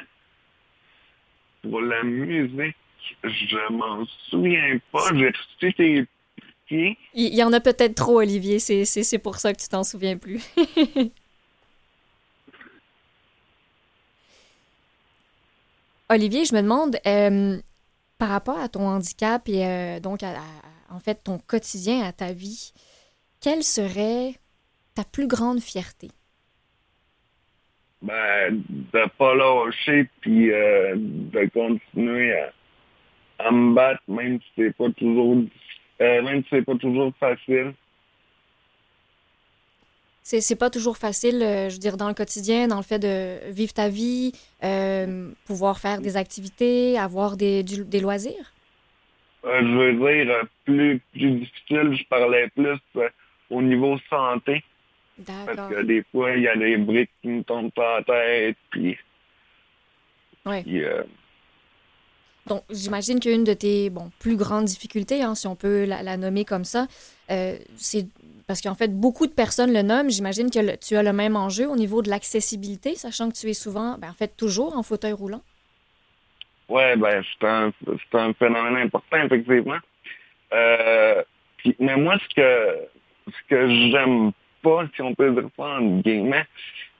[1.63, 2.75] Pour la musique,
[3.23, 5.07] je m'en souviens pas.
[5.15, 6.05] J'ai reçu tes
[6.67, 6.97] pieds.
[7.15, 10.41] Il y en a peut-être trop, Olivier, c'est, pour ça que tu t'en souviens plus.
[16.09, 17.59] Olivier, je me demande, euh,
[18.19, 22.13] par rapport à ton handicap et euh, donc à, à- en fait ton quotidien, à
[22.13, 22.73] ta vie,
[23.41, 24.35] quelle serait
[24.95, 26.11] ta plus grande fierté?
[28.01, 32.51] Ben, de pas lâcher puis euh, de continuer à,
[33.39, 35.37] à me battre, même si c'est pas toujours
[36.01, 37.73] euh, même si c'est pas toujours facile.
[40.23, 42.99] C'est, c'est pas toujours facile, euh, je veux dire, dans le quotidien, dans le fait
[42.99, 44.31] de vivre ta vie,
[44.63, 48.53] euh, pouvoir faire des activités, avoir des, du- des loisirs?
[49.45, 53.09] Euh, je veux dire, euh, plus, plus difficile, je parlais plus euh,
[53.49, 54.63] au niveau santé.
[55.25, 58.57] Parce que des fois, il y a des briques qui me tombent par la tête,
[58.71, 58.97] puis,
[60.45, 60.63] Ouais.
[60.63, 61.03] puis, euh,
[62.47, 66.17] Donc, j'imagine qu'une de tes bon, plus grandes difficultés, hein, si on peut la, la
[66.17, 66.87] nommer comme ça,
[67.31, 68.05] euh, c'est
[68.47, 70.09] parce qu'en fait, beaucoup de personnes le nomment.
[70.09, 73.49] J'imagine que le- tu as le même enjeu au niveau de l'accessibilité, sachant que tu
[73.49, 75.41] es souvent, ben, en fait, toujours en fauteuil roulant.
[76.73, 77.71] Ouais, ben, c'est un,
[78.13, 79.77] un phénomène important, effectivement.
[80.53, 81.23] Euh,
[81.57, 82.77] puis- mais moi, ce que,
[83.31, 84.31] ce que j'aime
[84.61, 86.45] pas, si on peut dire ça en guillemets,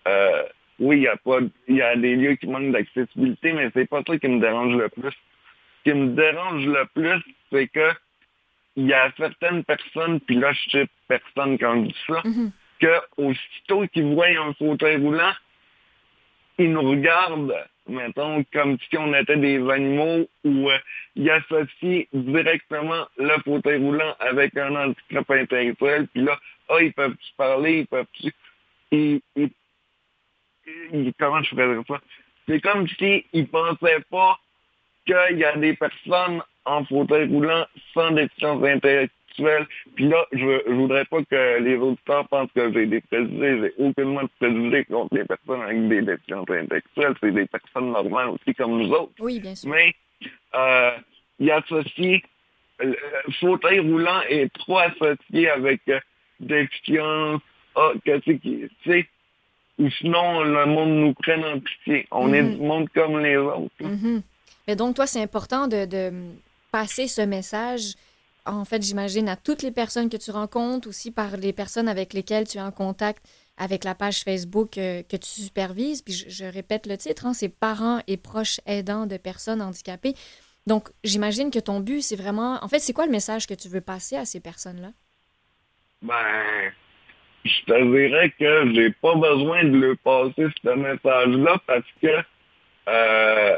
[0.08, 0.44] euh,
[0.80, 3.88] oui, il y a pas, il y a des lieux qui manquent d'accessibilité, mais c'est
[3.90, 5.12] pas ça qui me dérange le plus.
[5.12, 7.90] Ce qui me dérange le plus, c'est que
[8.76, 12.22] il y a certaines personnes, puis là, je sais personne quand je dis ça,
[12.80, 15.34] que aussitôt qu'ils voient un fauteuil roulant,
[16.58, 17.56] ils nous regardent,
[17.88, 20.78] mettons, comme si on était des animaux ou euh,
[21.16, 27.34] ils associent directement le fauteuil roulant avec un handicap intellectuel, puis là, ah, ils peuvent-tu
[27.38, 28.34] parler, ils peuvent-tu...
[31.20, 32.02] Comment je pourrais ça?
[32.48, 34.40] C'est comme s'ils ne pensaient pas
[35.06, 39.10] qu'il y a des personnes en fauteuil roulant sans déficience intellectuelle.
[39.36, 43.60] Puis là, je, je voudrais pas que les auditeurs pensent que j'ai des préjugés.
[43.78, 47.14] J'ai aucunement de préjugés contre les personnes avec des déficiences intellectuelles.
[47.22, 49.14] C'est des personnes normales aussi comme nous autres.
[49.20, 49.70] Oui, bien sûr.
[49.70, 49.94] Mais
[50.56, 50.92] euh,
[51.40, 52.22] il associe
[52.80, 52.96] le
[53.40, 56.00] fauteuil roulant est trop associé avec euh,
[56.40, 57.42] déficience,
[57.76, 59.08] ah, qu'est-ce qui, tu sais,
[59.80, 62.08] ou sinon le monde nous prenne en pitié.
[62.12, 62.56] On est Mhm.
[62.58, 63.72] du monde comme les autres.
[63.80, 64.22] Mhm.
[64.68, 66.12] Mais donc, toi, c'est important de, de
[66.72, 67.96] passer ce message
[68.46, 72.14] en fait, j'imagine, à toutes les personnes que tu rencontres, aussi par les personnes avec
[72.14, 73.26] lesquelles tu es en contact
[73.58, 76.02] avec la page Facebook euh, que tu supervises.
[76.02, 80.14] Puis je, répète le titre, hein, c'est parents et proches aidants de personnes handicapées.
[80.66, 82.58] Donc, j'imagine que ton but, c'est vraiment...
[82.64, 84.92] En fait, c'est quoi le message que tu veux passer à ces personnes-là?
[86.02, 86.72] Ben,
[87.46, 92.24] je te dirais que j'ai pas besoin de le passer ce message-là parce que
[92.88, 93.58] euh,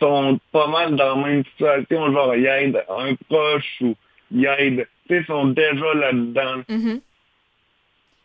[0.00, 3.94] sont pas mal dans la même situation, genre ils un proche ou
[4.30, 4.86] ils aident,
[5.26, 6.62] sont déjà là-dedans.
[6.68, 7.00] Mm-hmm.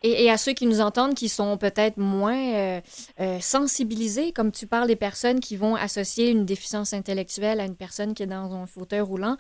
[0.04, 2.82] Et, à ceux qui nous entendent, qui sont peut-être moins euh,
[3.20, 7.78] euh, sensibilisés, comme tu parles des personnes qui vont associer une déficience intellectuelle à une
[7.78, 9.38] personne qui est dans un fauteuil roulant,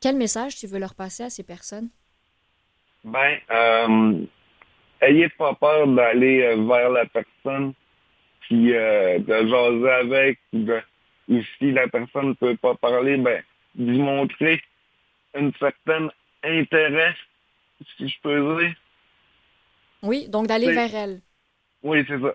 [0.00, 1.90] quel message tu veux leur passer à ces personnes?
[3.04, 4.24] Ben, euh,
[5.02, 7.74] ayez pas peur d'aller vers la personne,
[8.40, 10.38] puis de jaser avec,
[11.28, 13.42] ou si la personne ne peut pas parler, ben,
[13.76, 14.62] lui montrer
[15.34, 16.08] un certain
[16.44, 17.14] intérêt,
[17.96, 18.74] si je peux dire.
[20.02, 21.20] Oui, donc d'aller vers elle.
[21.82, 22.34] Oui, c'est ça.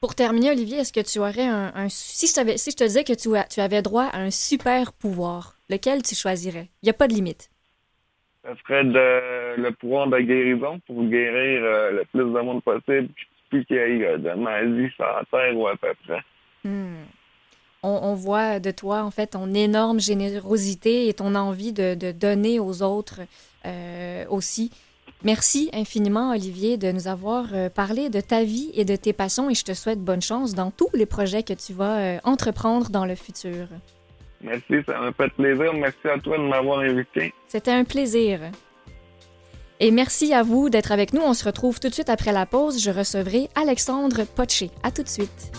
[0.00, 3.12] Pour terminer, Olivier, est-ce que tu aurais un, si, je si je te disais que
[3.12, 6.68] tu, tu avais droit à un super pouvoir, lequel tu choisirais?
[6.82, 7.50] Il n'y a pas de limite.
[8.42, 13.10] Ça serait de, le pouvoir de guérison pour guérir euh, le plus de monde possible,
[13.48, 16.20] puis qu'il y ait euh, de maladie sur la terre ou à peu près.
[16.64, 17.04] Hmm.
[17.84, 22.82] On, voit de toi, en fait, ton énorme générosité et ton envie de, donner aux
[22.82, 23.20] autres
[23.66, 24.70] euh, aussi.
[25.24, 29.50] Merci infiniment, Olivier, de nous avoir euh, parlé de ta vie et de tes passions
[29.50, 32.90] et je te souhaite bonne chance dans tous les projets que tu vas euh, entreprendre
[32.90, 33.66] dans le futur.
[34.40, 35.72] Merci, ça m'a fait plaisir.
[35.74, 37.32] Merci à toi de m'avoir invité.
[37.48, 38.40] C'était un plaisir.
[39.78, 41.22] Et merci à vous d'être avec nous.
[41.22, 42.82] On se retrouve tout de suite après la pause.
[42.82, 44.70] Je recevrai Alexandre Potché.
[44.82, 45.52] À tout de suite.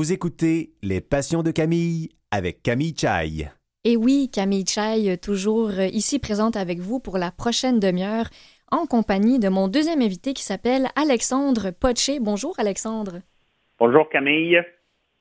[0.00, 3.50] Vous écoutez Les Passions de Camille avec Camille Chai.
[3.84, 8.30] Et oui, Camille Chai, toujours ici présente avec vous pour la prochaine demi-heure,
[8.72, 12.18] en compagnie de mon deuxième invité qui s'appelle Alexandre Poché.
[12.18, 13.20] Bonjour Alexandre.
[13.78, 14.62] Bonjour Camille.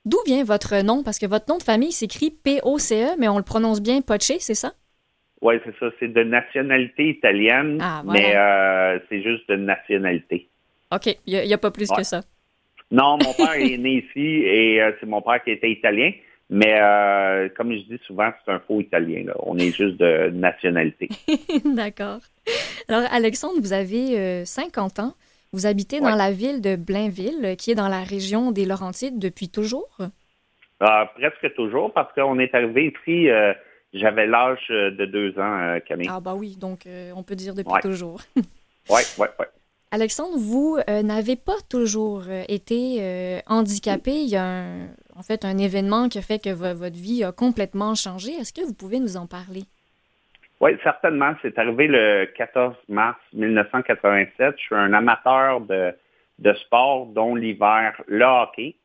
[0.06, 1.04] D'où vient votre nom?
[1.04, 4.56] Parce que votre nom de famille s'écrit P-O-C-E, mais on le prononce bien Poché, c'est
[4.56, 4.72] ça?
[5.42, 5.88] Oui, c'est ça.
[6.00, 10.48] C'est de nationalité italienne, ah, mais euh, c'est juste de nationalité.
[10.96, 12.22] OK, il n'y a, pas plus que ça.
[12.92, 16.12] Non, mon père est né ici et euh, c'est mon père qui était italien.
[16.52, 19.26] Mais euh, comme je dis souvent, c'est un faux italien.
[19.26, 19.34] Là.
[19.44, 21.08] On est juste de nationalité.
[21.66, 22.22] D'accord.
[22.88, 25.14] Alors, Alexandre, vous avez 50 euh, ans.
[25.52, 29.50] Vous habitez dans la ville de Blainville, qui est dans la région des Laurentides depuis
[29.50, 29.98] toujours?
[30.80, 33.28] Ah, presque toujours, parce qu'on est arrivé ici,
[33.92, 36.08] j'avais l'âge de deux ans, Camille.
[36.08, 38.22] Ah, bah oui, donc on peut dire depuis toujours.
[38.36, 38.44] oui,
[39.18, 39.46] oui, oui.
[39.92, 44.12] Alexandre, vous euh, n'avez pas toujours euh, été euh, handicapé.
[44.12, 44.62] Il y a
[45.16, 48.34] en fait un événement qui a fait que votre vie a complètement changé.
[48.34, 49.64] Est-ce que vous pouvez nous en parler?
[50.62, 51.34] Oui, certainement.
[51.42, 54.56] C'est arrivé le 14 mars 1987.
[54.58, 55.92] Je suis un amateur de,
[56.38, 58.76] de sport, dont l'hiver, le hockey.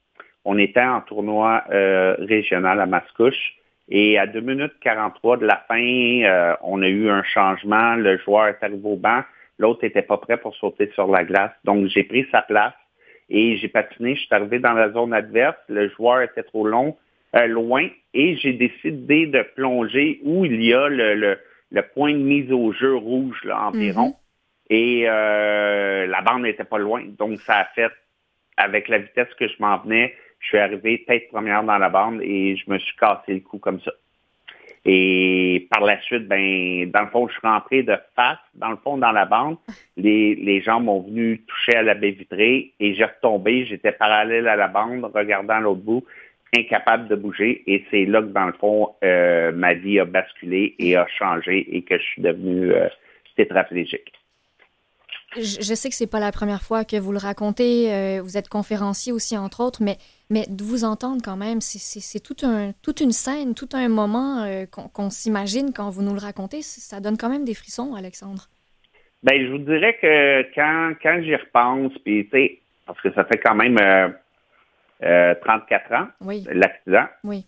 [0.47, 3.57] On était en tournoi régional à Mascouche.
[3.91, 7.97] Et à 2 minutes 43 de la fin, on a eu un changement.
[7.97, 9.23] Le joueur est arrivé au banc.
[9.59, 11.53] L'autre n'était pas prêt pour sauter sur la glace.
[11.65, 12.75] Donc, j'ai pris sa place
[13.29, 14.15] et j'ai patiné.
[14.15, 15.57] Je suis arrivé dans la zone adverse.
[15.69, 16.97] Le joueur était trop long,
[17.37, 21.39] euh, loin et j'ai décidé de plonger où il y a le,
[21.95, 24.11] point de mise au jeu rouge là, environ.
[24.11, 24.15] Mm-hmm.
[24.71, 27.05] Et euh, la bande n'était pas loin.
[27.19, 27.93] Donc, ça a fait,
[28.57, 32.21] avec la vitesse que je m'en venais, je suis arrivé tête première dans la bande
[32.23, 33.93] et je me suis cassé le cou comme ça.
[34.87, 38.77] Et par la suite, ben, dans le fond, je suis rentré de face, dans le
[38.77, 39.57] fond, dans la bande.
[39.97, 43.65] Les, les gens m'ont venu toucher à la baie vitrée et j'ai retombé.
[43.65, 46.05] J'étais parallèle à la bande, regardant l'autre bout,
[46.55, 47.63] incapable de bouger.
[47.67, 51.67] Et c'est là que, dans le fond, euh, ma vie a basculé et a changé
[51.75, 52.89] et que je suis devenu euh,
[53.37, 54.13] tétraplégique.
[55.37, 57.93] Je, sais que c'est pas la première fois que vous le racontez.
[57.93, 59.97] Euh, vous êtes conférencier aussi, entre autres, mais,
[60.31, 64.45] mais de vous entendre quand même, c'est tout un, toute une scène, tout un moment
[64.45, 66.63] euh, qu'on s'imagine quand vous nous le racontez.
[66.63, 68.49] Ça donne quand même des frissons, Alexandre.
[69.23, 73.25] Ben, je vous dirais que quand, quand j'y repense, puis tu sais, parce que ça
[73.25, 73.79] fait quand même
[75.01, 77.07] 34 ans, Oui, l'accident.
[77.25, 77.45] oui.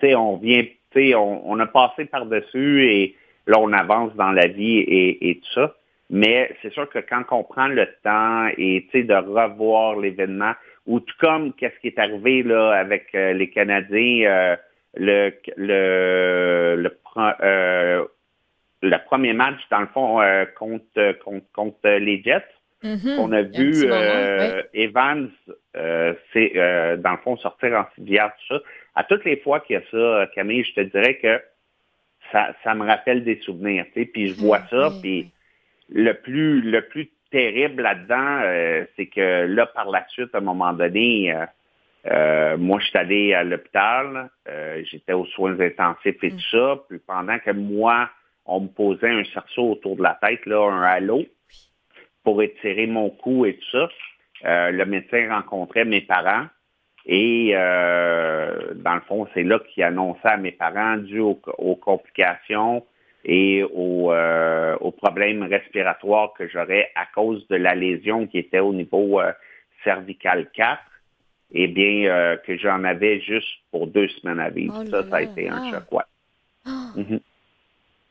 [0.00, 4.14] Tu sais, on vient, tu sais, on, on a passé par-dessus et là, on avance
[4.14, 5.74] dans la vie et, et tout ça.
[6.10, 10.52] Mais c'est sûr que quand on prend le temps et, de revoir l'événement,
[10.86, 14.56] ou tout comme qu'est-ce qui est arrivé là avec euh, les Canadiens, euh,
[14.96, 18.04] le, le, euh,
[18.80, 20.20] le premier match, dans le fond,
[20.56, 22.44] contre, contre, contre les Jets,
[22.80, 23.18] Mhm.
[23.18, 25.28] on a vu moment, Evans,
[26.32, 26.52] c'est
[26.98, 28.62] dans le fond sortir en civière, tout ça.
[28.94, 31.42] À toutes les fois qu'il y a ça, Camille, je te dirais que
[32.30, 33.84] ça, ça me rappelle des souvenirs.
[33.92, 35.32] Puis je vois Oui, ça, puis.
[35.90, 40.42] Le plus le plus terrible là-dedans, euh, c'est que là par la suite, à un
[40.42, 41.46] moment donné, euh,
[42.06, 44.30] euh, moi je suis allé à l'hôpital,
[44.90, 46.36] j'étais aux soins intensifs et Mm.
[46.36, 46.76] tout ça.
[46.88, 48.08] Puis pendant que moi,
[48.46, 51.24] on me posait un cerceau autour de la tête, là, un halo
[52.24, 53.88] pour étirer mon cou et tout ça.
[54.70, 56.46] Le médecin rencontrait mes parents
[57.08, 61.74] et euh, dans le fond, c'est là qu'il annonçait à mes parents dû aux, aux
[61.74, 62.84] complications
[63.30, 68.58] et aux, euh, aux problèmes respiratoires que j'aurais à cause de la lésion qui était
[68.58, 69.32] au niveau euh,
[69.84, 70.80] cervical 4,
[71.52, 74.74] eh bien euh, que j'en avais juste pour deux semaines à vivre.
[74.82, 75.70] Oh ça, ça a été un ah.
[75.70, 76.04] choc, ouais.
[76.64, 77.20] Ah, Mhm.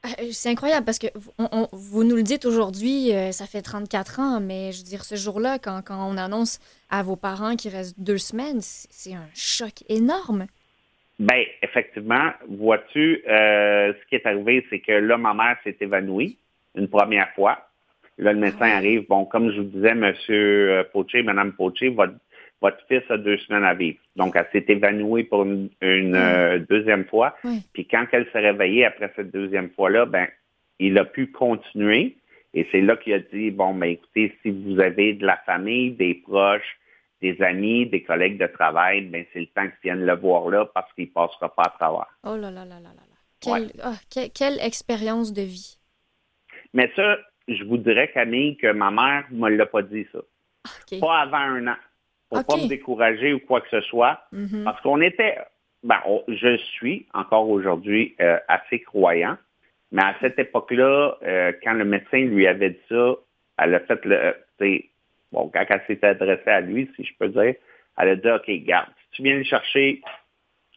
[0.06, 3.64] euh, C'est incroyable parce que vous, on- on- vous nous le dites aujourd'hui, ça fait
[3.64, 6.60] 34 ans, mais je veux dire, ce jour-là, quand, quand on annonce
[6.92, 10.46] à vos parents qu'il reste deux semaines, c'est un choc énorme.
[11.20, 16.38] Ben, effectivement, vois-tu, euh, ce qui est arrivé, c'est que là, ma mère s'est évanouie
[16.76, 17.68] une première fois.
[18.20, 19.08] Là, le médecin Ah arrive.
[19.08, 22.14] Bon, comme je vous disais, Monsieur euh, Poché, Madame Poché, votre,
[22.62, 23.98] votre fils a deux semaines à vivre.
[24.16, 27.36] Donc, elle s'est évanouie pour une, une, euh, deuxième fois.
[27.44, 27.62] Oui.
[27.74, 30.28] Puis quand elle s'est réveillée après cette deuxième fois-là, ben,
[30.80, 32.16] il a pu continuer.
[32.54, 35.92] Et c'est là qu'il a dit, bon, ben, écoutez, si vous avez de la famille,
[35.92, 36.78] des proches,
[37.22, 40.66] des amis, des collègues de travail, ben, c'est le temps qu'ils viennent le voir là
[40.74, 42.08] parce qu'il passera pas à travers.
[42.24, 43.18] Oh là là là là là là.
[43.40, 45.78] Quelle, ah, que- quelle expérience de vie.
[46.74, 50.20] Mais ça, je vous dirais, Camille, que ma mère me l'a pas dit, ça.
[51.00, 51.76] Pas avant un an.
[52.30, 52.64] Pour pas Ok.
[52.64, 54.20] me décourager ou quoi que ce soit.
[54.32, 54.64] Mhm.
[54.66, 55.38] Parce qu'on était,
[55.84, 59.38] ben, on- je suis encore aujourd'hui euh, assez croyant,
[59.92, 63.16] mais à cette époque-là, euh, quand le médecin lui avait dit ça,
[63.60, 64.34] elle a fait le, euh,
[65.32, 67.56] bon, quand elle s'est adressée à lui, si je peux dire,
[67.98, 70.02] elle a dit, OK, garde, si tu viens le chercher,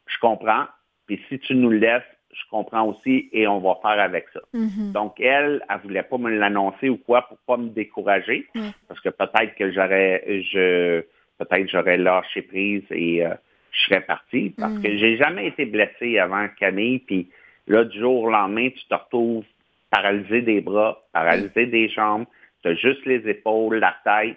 [0.06, 0.64] je comprends,
[1.06, 4.40] puis si tu nous le laisses, je comprends aussi et on va faire avec ça.
[4.54, 4.92] Mhm.
[4.92, 8.70] Donc, elle, elle voulait pas me l'annoncer ou quoi pour pas me décourager, Ouais.
[8.88, 11.00] parce que peut-être que j'aurais, je,
[11.38, 13.34] peut-être j'aurais lâché prise et euh,
[13.72, 14.82] je serais parti, parce Mm.
[14.82, 17.28] que j'ai jamais été blessé avant Camille, puis
[17.66, 19.44] là, du jour au lendemain, tu te retrouves
[19.90, 22.26] paralysé des bras, paralysé des jambes,
[22.62, 24.36] tu as juste les épaules, la tête,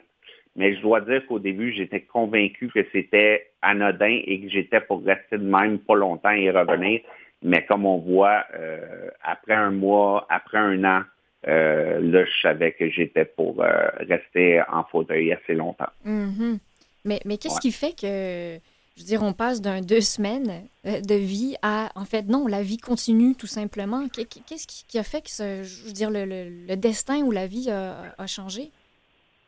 [0.55, 5.03] mais je dois dire qu'au début, j'étais convaincu que c'était anodin et que j'étais pour
[5.03, 7.01] rester de même pas longtemps et revenir.
[7.41, 11.01] Mais comme on voit, euh, après un mois, après un an,
[11.47, 15.89] euh, là, je savais que j'étais pour euh, rester en fauteuil assez longtemps.
[16.05, 16.59] Mhm.
[17.05, 17.59] Mais, mais qu'est-ce Ouais.
[17.61, 18.59] qui fait que,
[18.95, 22.45] je veux dire, on passe d'un deux semaines euh, de vie à, en fait, non,
[22.47, 24.07] la vie continue tout simplement.
[24.09, 27.21] Qu'est- Qu'est-ce qui, qui a fait que, ce, je veux dire, le, le- le destin
[27.23, 28.69] ou la vie a, a changé?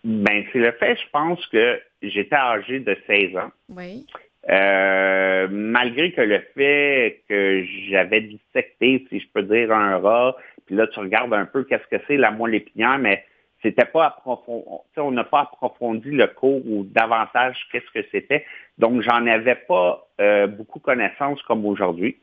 [0.04, 3.52] Ben, c'est le fait, je pense que j'étais âgé de 16 ans.
[3.70, 4.06] Oui.
[4.50, 10.36] Euh, malgré que le fait que j'avais dissecté, si je peux dire, un rat,
[10.68, 13.26] puis là, tu regardes un peu qu'est-ce que c'est la moelle épinière, mais
[13.66, 14.64] c'était pas approfondi,
[14.98, 18.46] on n'a pas approfondi le cours ou davantage qu'est-ce que c'était.
[18.78, 22.18] Donc, j'en avais pas euh, beaucoup connaissance comme aujourd'hui.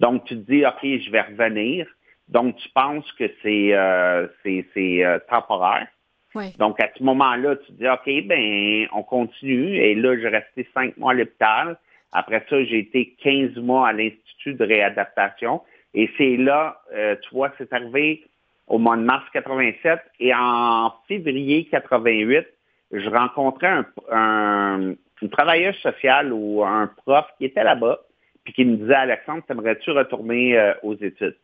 [0.00, 1.86] Donc, tu te dis, OK, je vais revenir.
[2.28, 5.86] Donc, tu penses que c'est euh, euh, temporaire.
[6.34, 6.52] Oui.
[6.58, 9.76] Donc, à ce moment-là, tu te dis, OK, ben, on continue.
[9.76, 11.78] Et là, j'ai resté cinq mois à l'hôpital.
[12.10, 15.62] Après ça, j'ai été 15 mois à l'Institut de réadaptation.
[15.94, 18.24] Et c'est là, euh, tu vois, c'est arrivé
[18.68, 19.98] au mois de mars 87.
[20.20, 22.46] Et en février 88,
[22.92, 28.00] je rencontrais un, un, une travailleuse sociale ou un prof qui était là-bas,
[28.44, 31.36] puis qui me disait, Alexandre, t'aimerais-tu retourner euh, aux études?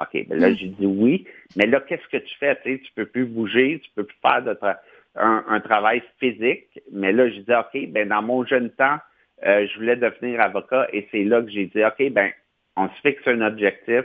[0.00, 0.56] OK, ben là, Mm.
[0.56, 1.26] j'ai dit oui.
[1.56, 2.58] Mais là, qu'est-ce que tu fais?
[2.62, 4.78] Tu tu peux plus bouger, tu peux plus faire de tra-
[5.16, 6.66] un, un travail physique.
[6.90, 8.98] Mais là, j'ai dit, OK, ben dans mon jeune temps,
[9.46, 12.30] euh, je voulais devenir avocat et c'est là que j'ai dit, OK, ben
[12.76, 14.02] on se fixe un objectif,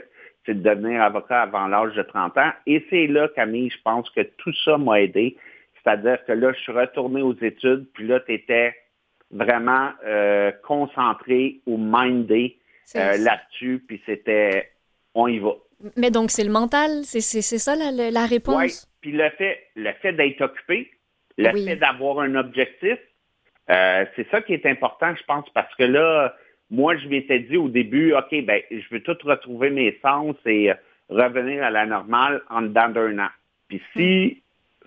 [0.48, 2.50] c'est de devenir avocat avant l'âge de 30 ans.
[2.66, 5.36] Et c'est là, Camille, je pense que tout ça m'a aidé.
[5.84, 8.74] C'est-à-dire que là, je suis retourné aux études, puis là, tu étais
[9.30, 12.56] vraiment euh, concentré ou mindé
[12.96, 14.70] euh, là-dessus, puis c'était,
[15.14, 15.52] on y va.
[15.96, 17.04] Mais donc, c'est le mental?
[17.04, 18.88] C'est c'est- c'est ça la, la- la Oui, réponse?
[19.02, 20.90] puis le fait, le fait d'être occupé,
[21.36, 21.66] le Oui.
[21.66, 22.98] fait d'avoir un objectif,
[23.70, 26.34] Euh, c'est ça qui est important, je pense, parce que là,
[26.70, 30.72] moi, je m'étais dit au début, OK, ben, je veux tout retrouver mes sens et
[31.08, 33.28] revenir à la normale en dedans d'un an.
[33.68, 34.42] Puis si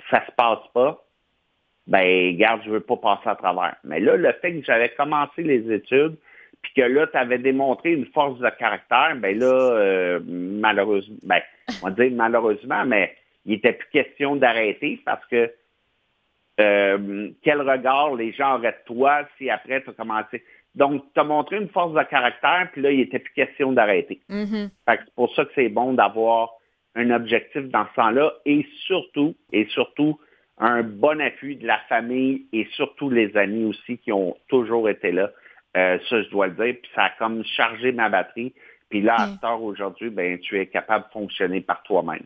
[0.10, 1.04] ça se passe pas,
[1.88, 3.76] ben, garde, je veux pas passer à travers.
[3.84, 6.18] Mais là, le fait que j'avais commencé les études,
[6.62, 11.42] puis que là, tu avais démontré une force de caractère, ben là, euh, malheureusement, ben,
[11.82, 13.16] on va dire malheureusement, mais
[13.46, 15.52] il n'était plus question d'arrêter parce que
[16.60, 20.44] euh, quel regard les gens auraient de toi si après tu as commencé.
[20.76, 24.22] Donc, tu as montré une force de caractère, puis là, il n'était plus question d'arrêter.
[24.30, 24.70] Mm-hmm.
[24.88, 26.52] C'est pour ça que c'est bon d'avoir
[26.96, 30.20] un objectif dans ce sens-là et surtout, et surtout,
[30.58, 35.12] un bon appui de la famille et surtout les amis aussi qui ont toujours été
[35.12, 35.32] là.
[35.76, 36.76] Euh, ça, je dois le dire.
[36.82, 38.54] Puis ça a comme chargé ma batterie.
[38.90, 42.24] Puis là, à cette heure aujourd'hui, ben, tu es capable de fonctionner par toi-même.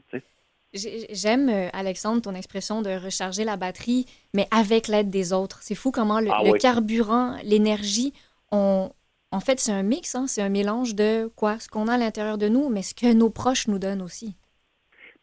[0.73, 5.59] J'aime, euh, Alexandre, ton expression de recharger la batterie, mais avec l'aide des autres.
[5.61, 8.13] C'est fou comment le, Ah le carburant, l'énergie,
[8.51, 8.89] on...
[9.31, 10.27] en fait, c'est un mix, hein?
[10.27, 11.59] c'est un mélange de quoi?
[11.59, 14.35] Ce qu'on a à l'intérieur de nous, mais ce que nos proches nous donnent aussi.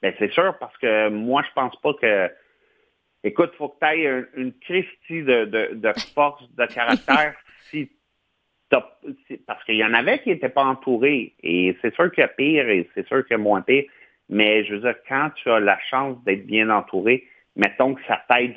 [0.02, 2.30] Ben, c'est sûr, parce que moi, je pense pas que.
[3.24, 7.34] Écoute, il faut que tu ailles un- une Christie de, de, de force de caractère
[7.70, 7.88] si
[9.46, 11.34] parce qu'il y en avait qui n'étaient pas entourés.
[11.42, 13.84] Et c'est sûr qu'il y a pire et c'est sûr qu'il y a moins pire.
[14.30, 18.22] Mais je veux dire, quand tu as la chance d'être bien entouré, mettons que ça
[18.28, 18.54] t'aide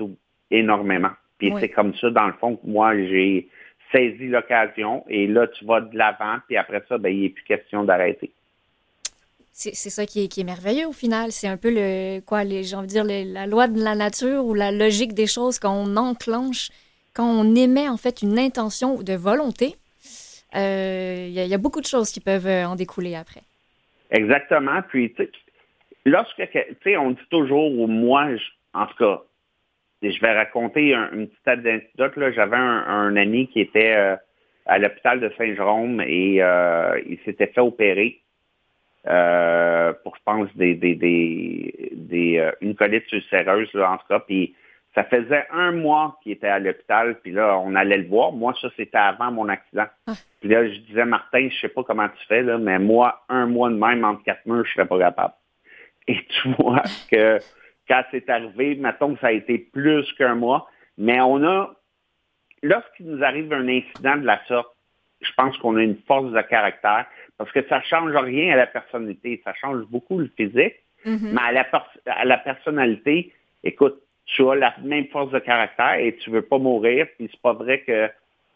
[0.52, 1.12] énormément.
[1.38, 1.60] Puis Oui.
[1.60, 3.50] c'est comme ça, dans le fond, que moi, j'ai
[3.92, 7.44] saisi l'occasion et là, tu vas de l'avant, puis après ça, ben, il n'est plus
[7.44, 8.32] question d'arrêter.
[9.58, 11.32] C'est ça qui est, qui est merveilleux au final.
[11.32, 13.96] C'est un peu le quoi, les, j'ai envie de dire le- la loi de la
[13.96, 16.72] nature ou la logique des choses quand on enclenche,
[17.14, 19.76] quand on émet en fait une intention de volonté.
[20.56, 23.16] euh, Il y, a- il y a beaucoup de choses qui peuvent euh, en découler
[23.16, 23.42] après.
[24.12, 24.82] Exactement.
[24.90, 25.32] Puis, tu sais,
[26.06, 29.22] lorsque, tu sais, on dit toujours, ou moi, je- en tout cas,
[30.02, 32.14] je vais raconter un- une petite anecdote.
[32.34, 34.16] J'avais un, un ami qui était euh,
[34.66, 38.20] à l'hôpital de Saint-Jérôme et euh, il s'était fait opérer
[39.08, 44.20] euh, pour, je pense, des, des, des, des une colite ulcéreuse, là, en tout cas.
[44.20, 44.56] Puis,
[44.96, 48.32] ça faisait un mois qu'il était à l'hôpital, puis là, on allait le voir.
[48.32, 49.88] Moi, ça, c'était avant mon accident.
[50.40, 53.46] Puis là, je disais, Martin, je sais pas comment tu fais, là, mais moi, un
[53.46, 55.34] mois de même entre quatre murs, je serais pas capable.
[56.08, 56.82] Et tu vois
[57.12, 57.40] que
[57.88, 61.74] quand c'est arrivé, mettons que ça a été plus qu'un mois, mais on a,
[62.64, 64.76] lorsqu'il nous arrive un incident de la sorte,
[65.22, 67.06] je pense qu'on a une force de caractère,
[67.38, 70.76] parce que ça change rien à la personnalité, ça change beaucoup le physique,
[71.06, 71.32] Mhm.
[71.34, 73.32] mais à la, pers- à la personnalité,
[73.64, 77.42] écoute, tu as la même force de caractère et tu veux pas mourir, puis c'est
[77.42, 78.10] pas vrai que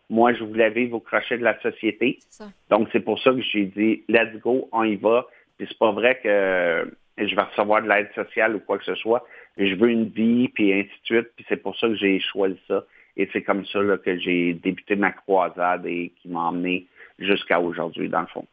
[0.10, 2.18] moi, je voulais vivre au crochet de la société.
[2.30, 2.46] Ça.
[2.72, 5.28] Donc, c'est pour ça que j'ai dit, let's go, on y va.
[5.60, 6.92] Puis c'est pas vrai que
[7.28, 9.26] je vais recevoir de l'aide sociale ou quoi que ce soit.
[9.58, 11.28] Je veux une vie, puis ainsi de suite.
[11.36, 12.84] Puis c'est pour ça que j'ai choisi ça.
[13.18, 17.60] Et c'est comme ça là, que j'ai débuté ma croisade et qui m'a emmené jusqu'à
[17.60, 18.46] aujourd'hui, dans le fond.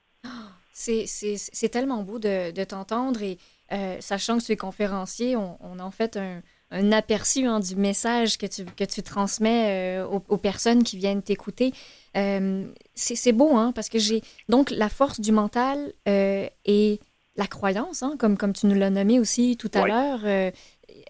[0.72, 3.38] C'est- tellement beau de, t'entendre et
[3.72, 7.76] euh, sachant que tu es conférencier, on, a en fait un, un aperçu hein, du
[7.76, 11.72] message que tu, que tu transmets euh, aux, personnes qui viennent t'écouter.
[12.16, 12.64] Euh,
[12.94, 17.00] c'est beau, hein, parce que j'ai donc la force du mental euh, et
[17.36, 20.20] la croyance, hein, comme, comme tu nous l'as nommé aussi tout à l'heure.
[20.24, 20.50] euh,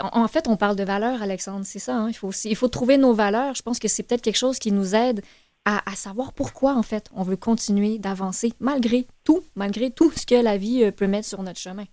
[0.01, 1.95] en, en fait, on parle de valeurs, Alexandre, c'est ça.
[1.97, 3.55] hein, il, faut aussi, il faut trouver nos valeurs.
[3.55, 5.21] Je pense que c'est peut-être quelque chose qui nous aide
[5.65, 10.27] à, à savoir pourquoi, en fait, on veut continuer d'avancer malgré tout, malgré tout ce
[10.27, 11.85] que la vie euh, peut mettre sur notre chemin.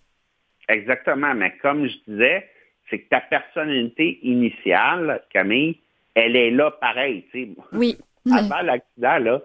[0.70, 1.34] Exactement.
[1.34, 2.48] Mais comme je disais,
[2.90, 5.78] c'est que ta personnalité initiale, Camille,
[6.16, 7.26] elle est là pareil.
[7.72, 7.98] Oui.
[8.32, 9.42] Avant l'accident, là,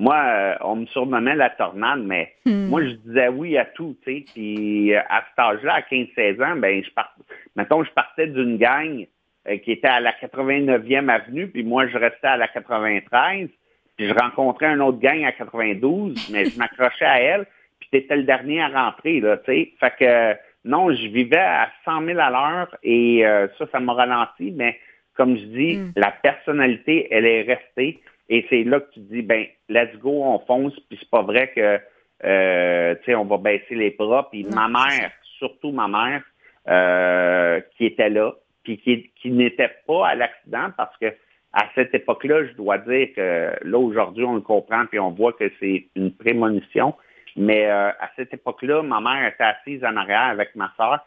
[0.00, 2.66] moi, euh, on me surnommait la tornade, mais Hmm.
[2.68, 4.24] moi, je disais oui à tout, tu sais.
[4.34, 7.14] Puis euh, à cet âge-là, à 15-16 ans, ben, je part...
[7.54, 9.06] mettons, je partais d'une gang
[9.48, 13.48] euh, qui était à la 89e avenue, puis moi, je restais à la 93,
[13.96, 17.46] puis je rencontrais un autre gang à 92, mais je m'accrochais à elle,
[17.78, 19.72] puis t'étais le dernier à rentrer, là, tu sais.
[19.78, 23.92] Fait que, non, je vivais à 100 000 à l'heure, et euh, ça, ça m'a
[23.94, 24.78] ralenti, mais
[25.14, 25.92] comme je dis, Mm.
[25.96, 28.00] la personnalité, elle est restée,
[28.30, 31.50] et c'est là que tu dis, ben, let's go, on fonce, puis c'est pas vrai
[31.52, 31.80] que,
[32.24, 34.30] euh, tu sais, on va baisser les bras.
[34.30, 36.22] Puis ma mère, surtout ma mère,
[36.68, 41.12] euh, qui était là, puis qui, qui n'était pas à l'accident, parce que
[41.52, 45.32] à cette époque-là, je dois dire que là, aujourd'hui, on le comprend, puis on voit
[45.32, 46.94] que c'est une prémonition.
[47.34, 51.04] Mais euh, à cette époque-là, ma mère était assise en arrière avec ma soeur.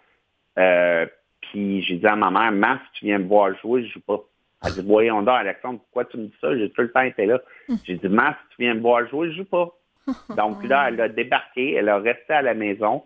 [0.59, 1.05] Euh,
[1.39, 4.19] puis j'ai dit à ma mère, Mas, tu viens me voir jouer, je joue pas.
[4.65, 6.57] Elle dit, voyons donc, Alexandre, pourquoi tu me dis ça?
[6.57, 7.41] J'ai tout le temps été là.
[7.85, 9.69] J'ai dit, Mas, tu viens me voir jouer, je joue pas.
[10.35, 13.03] Donc là, elle a débarqué, elle a resté à la maison.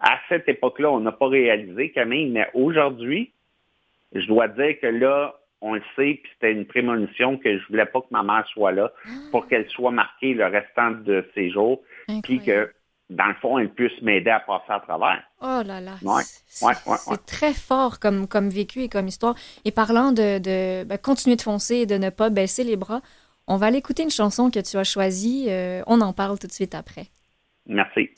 [0.00, 3.32] À cette époque-là, on n'a pas réalisé, Camille, mais aujourd'hui,
[4.14, 7.86] je dois dire que là, on le sait, puis c'était une prémonition que je voulais
[7.86, 8.92] pas que ma mère soit là
[9.30, 11.82] pour qu'elle soit marquée le restant de ses jours,
[12.22, 12.70] puis que,
[13.14, 15.22] dans le fond, elle puisse m'aider à passer à travers.
[15.40, 15.94] Oh là là.
[16.02, 19.34] Ouais, C'est ouais, ouais, c'est très fort comme, comme vécu et comme histoire.
[19.64, 23.00] Et parlant de, de ben, continuer de foncer et de ne pas baisser les bras,
[23.46, 25.46] on va aller écouter une chanson que tu as choisie.
[25.48, 27.06] Euh, on en parle tout de suite après.
[27.66, 28.10] Merci.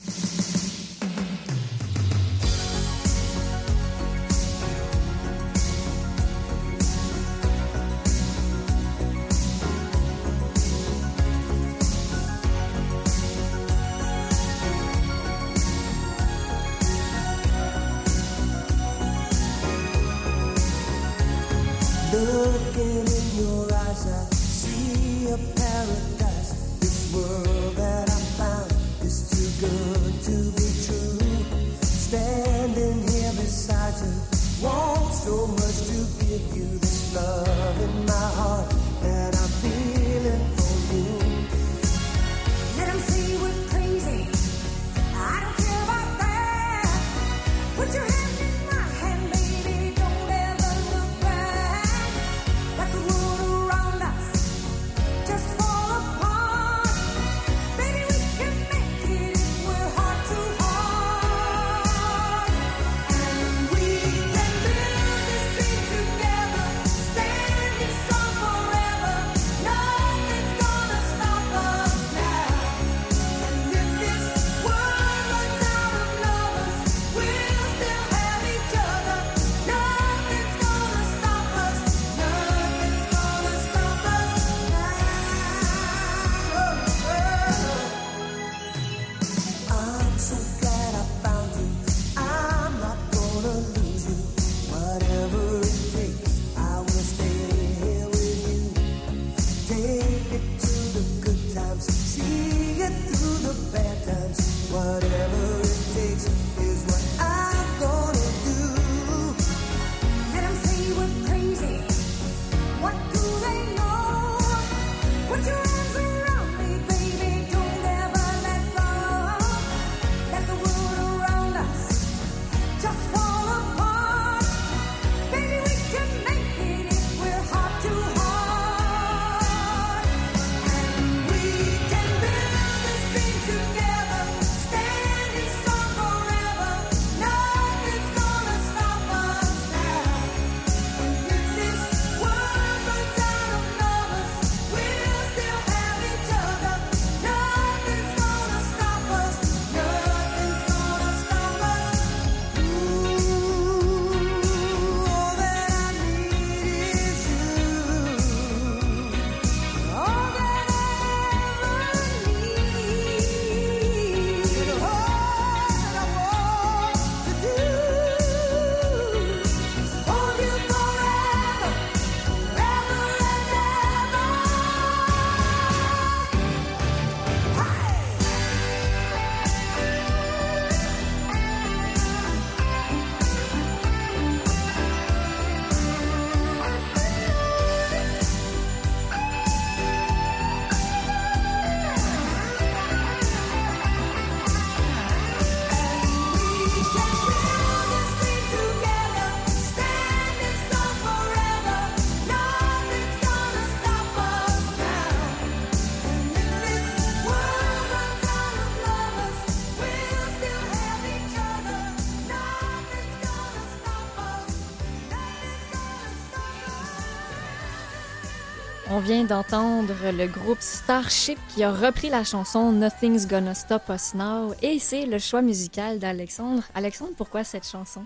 [219.07, 224.53] Vient d'entendre le groupe Starship qui a repris la chanson Nothing's Gonna Stop Us Now
[224.65, 226.65] et c'est le choix musical d'Alexandre.
[226.75, 228.05] Alexandre, pourquoi cette chanson?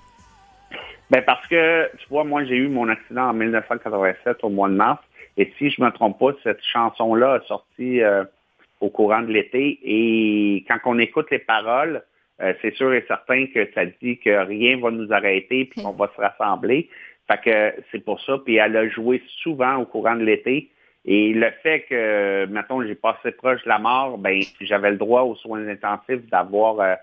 [1.08, 4.74] Ben parce que, tu vois, moi, j'ai eu mon accident en 1987 au mois de
[4.74, 5.02] mars.
[5.38, 8.24] Et si je me trompe pas, cette chanson-là a sorti euh,
[8.80, 9.78] au courant de l'été.
[9.82, 12.02] Et quand on écoute les paroles,
[12.42, 15.92] euh, c'est sûr et certain que ça dit que rien va nous arrêter puis qu'on
[15.92, 16.90] va se rassembler.
[17.26, 18.36] Fait que c'est pour ça.
[18.44, 20.68] Puis elle a joué souvent au courant de l'été.
[21.04, 25.22] Et le fait que, mettons, j'ai passé proche de la mort, ben j'avais le droit
[25.22, 26.94] aux soins intensifs d'avoir euh,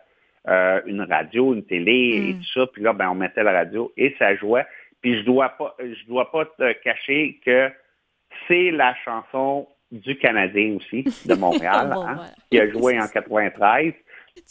[0.48, 1.92] euh, une radio, une télé
[2.30, 2.38] et Mm.
[2.40, 2.68] tout ça.
[2.68, 4.66] Puis là, ben on mettait la radio et ça jouait.
[5.02, 7.70] Puis je dois pas, je dois pas te cacher que
[8.48, 12.32] c'est la chanson du Canadien aussi, de Montréal, Bon, hein, voilà.
[12.52, 13.94] qui a joué en 93.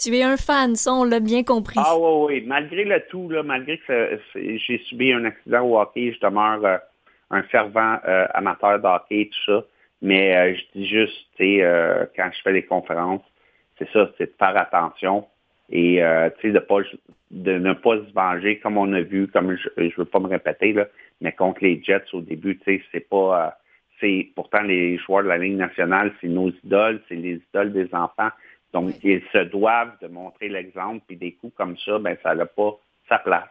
[0.03, 1.79] Tu es un fan, ça, on l'a bien compris.
[1.83, 2.45] Ah oui, oui.
[2.47, 6.79] Malgré le tout, là, malgré que j'ai subi un accident au hockey, je demeure euh,
[7.31, 9.65] un fervent euh, amateur de hockey, tout ça.
[10.03, 13.23] Mais euh, je dis juste, tu sais, euh, quand je fais les conférences,
[13.79, 15.27] c'est ça, c'est de faire attention
[15.71, 16.79] et euh, tu sais, de pas
[17.31, 20.29] de ne pas se venger comme on a vu, comme je, je veux pas me
[20.29, 20.87] répéter, là,
[21.21, 23.57] mais contre les Jets au début, tu sais, c'est pas
[24.01, 27.89] c'est pourtant les joueurs de la Ligue nationale, c'est nos idoles, c'est les idoles des
[27.95, 28.31] enfants.
[28.73, 32.47] Donc, ils se doivent de montrer l'exemple, puis des coups comme ça, ben ça n'a
[32.47, 33.49] pas sa place.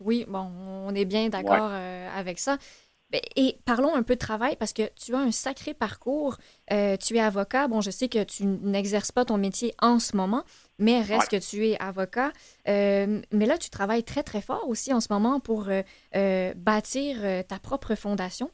[0.00, 0.50] Oui, bon,
[0.86, 2.56] on est bien d'accord euh, avec ça.
[3.10, 6.36] Ben, Et parlons un peu de travail parce que tu as un sacré parcours.
[6.72, 7.66] Euh, tu es avocat.
[7.66, 10.44] Bon, je sais que tu n'exerces pas ton métier en ce moment,
[10.78, 12.30] mais reste que tu es avocat.
[12.68, 17.16] Euh, mais là, tu travailles très, très fort aussi en ce moment pour euh, bâtir
[17.48, 18.50] ta propre fondation.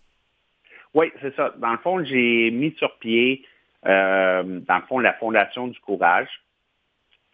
[0.95, 1.53] Oui, c'est ça.
[1.59, 3.45] Dans le fond, j'ai mis sur pied,
[3.85, 6.31] dans le fond, la Fondation du Courage,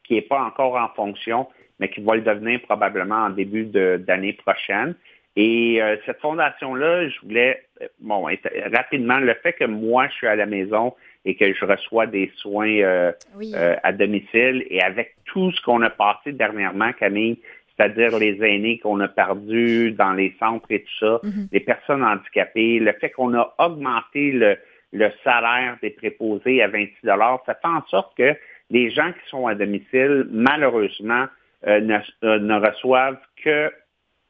[0.02, 1.48] qui n'est pas encore en fonction,
[1.78, 4.96] mais qui va le devenir probablement en début d'année prochaine.
[5.36, 8.26] Et euh, cette fondation-là, je voulais, euh, bon,
[8.74, 12.30] rapidement, le fait que moi, je suis à la maison et que je reçois des
[12.36, 13.52] soins euh, Oui.
[13.54, 17.38] euh, à domicile et avec tout ce qu'on a passé dernièrement, Camille,
[17.76, 21.48] c'est-à-dire les aînés qu'on a perdus dans les centres et tout ça, Mhm.
[21.50, 24.58] les personnes handicapées, le fait qu'on a augmenté le,
[24.92, 28.34] le salaire des préposés à 26 ça fait en sorte que
[28.70, 31.26] les gens qui sont à domicile, malheureusement,
[31.66, 33.70] euh, ne, euh, ne reçoivent que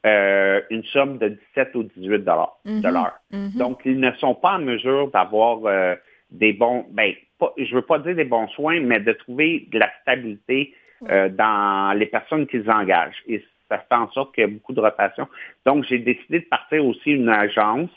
[0.05, 3.13] euh, une somme de 17 ou 18 dollars de l'heure.
[3.31, 3.51] Mhm.
[3.55, 5.95] Donc, ils ne sont pas en mesure d'avoir euh,
[6.31, 9.79] des bons, ben, pas, je veux pas dire des bons soins, mais de trouver de
[9.79, 10.73] la stabilité
[11.09, 13.23] euh, dans les personnes qu'ils engagent.
[13.27, 15.27] Et ça fait en sorte qu'il y a beaucoup de rotation.
[15.65, 17.89] Donc, j'ai décidé de partir aussi une agence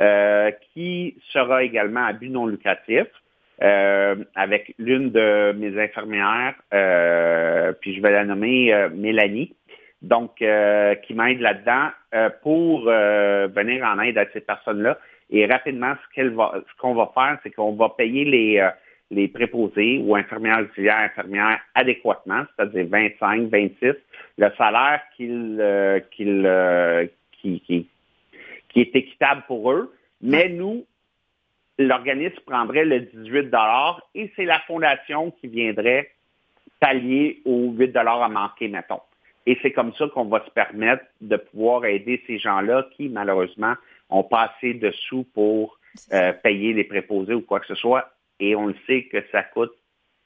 [0.00, 3.06] euh, qui sera également à but non lucratif.
[3.62, 9.54] euh, avec l'une de mes infirmières, euh, puis je vais la nommer euh, Mélanie,
[10.04, 14.98] donc euh, qui m'aide là-dedans euh, pour euh, venir en aide à ces personnes-là.
[15.30, 18.68] Et rapidement, ce qu'elle va, ce qu'on va faire, c'est qu'on va payer les
[19.10, 23.92] les préposés ou infirmières auxiliaires, infirmières adéquatement, c'est-à-dire 25, 26,
[24.38, 27.86] le salaire qu'il, qu'il, qui, qui,
[28.70, 29.94] qui est équitable pour eux.
[30.22, 30.84] Mais nous,
[31.78, 33.54] l'organisme prendrait le 18
[34.14, 36.10] et c'est la fondation qui viendrait
[36.80, 39.00] pallier aux 8 à manquer, mettons.
[39.46, 43.74] Et c'est comme ça qu'on va se permettre de pouvoir aider ces gens-là qui, malheureusement,
[44.08, 45.78] ont pas assez de sous pour
[46.12, 48.10] euh, payer les préposés ou quoi que ce soit.
[48.40, 49.72] Et on le sait que ça coûte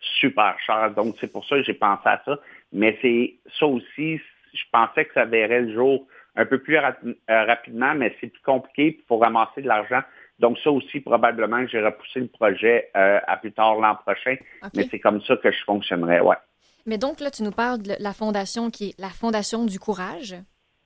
[0.00, 0.92] super cher.
[0.92, 2.38] Donc, c'est pour ça que j'ai pensé à ça.
[2.72, 4.20] Mais c'est ça aussi,
[4.54, 6.06] je pensais que ça verrait le jour
[6.36, 8.96] un peu plus rap- euh, rapidement, mais c'est plus compliqué.
[9.00, 10.02] Il faut ramasser de l'argent.
[10.38, 14.36] Donc, ça aussi, probablement, que j'ai repoussé le projet euh, à plus tard l'an prochain.
[14.76, 16.36] Mais c'est comme ça que je fonctionnerais, ouais.
[16.88, 20.34] Mais donc, là, tu nous parles de la fondation qui est la Fondation du Courage.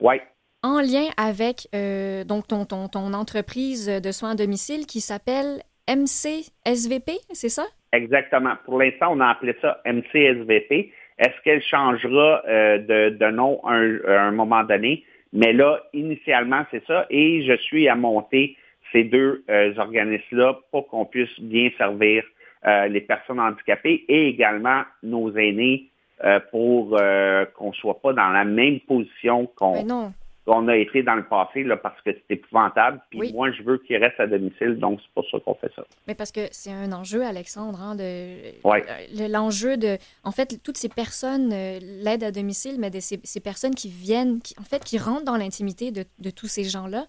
[0.00, 0.20] Ouais.
[0.64, 5.62] en lien avec euh, donc ton, ton, ton entreprise de soins à domicile qui s'appelle
[5.88, 7.64] MCSVP, c'est ça?
[7.92, 8.55] Exactement.
[8.64, 10.92] Pour l'instant, on a appelé ça MCSVP.
[11.18, 15.05] Est-ce qu'elle changera euh, de, de nom à un, à un moment donné?
[15.32, 17.07] Mais là, initialement, c'est ça.
[17.11, 18.57] Et je suis à monter
[18.92, 22.24] ces deux euh, organismes-là pour qu'on puisse bien servir
[22.66, 25.91] euh, les personnes handicapées et également nos aînés
[26.24, 30.12] euh, pour euh, qu'on ne soit pas dans la même position qu'on non.
[30.46, 33.00] qu'on a été dans le passé là, parce que c'est épouvantable.
[33.10, 33.32] Puis Oui.
[33.32, 35.84] moi, je veux qu'ils restent à domicile, donc c'est pour ça qu'on fait ça.
[36.08, 38.82] Mais parce que c'est un enjeu, Alexandre, hein, de Ouais.
[39.16, 43.20] le- l'enjeu de, en fait, toutes ces personnes, euh, l'aide à domicile, mais de ces,
[43.22, 46.64] ces personnes qui viennent, qui, en fait, qui rentrent dans l'intimité de, de tous ces
[46.64, 47.04] gens-là,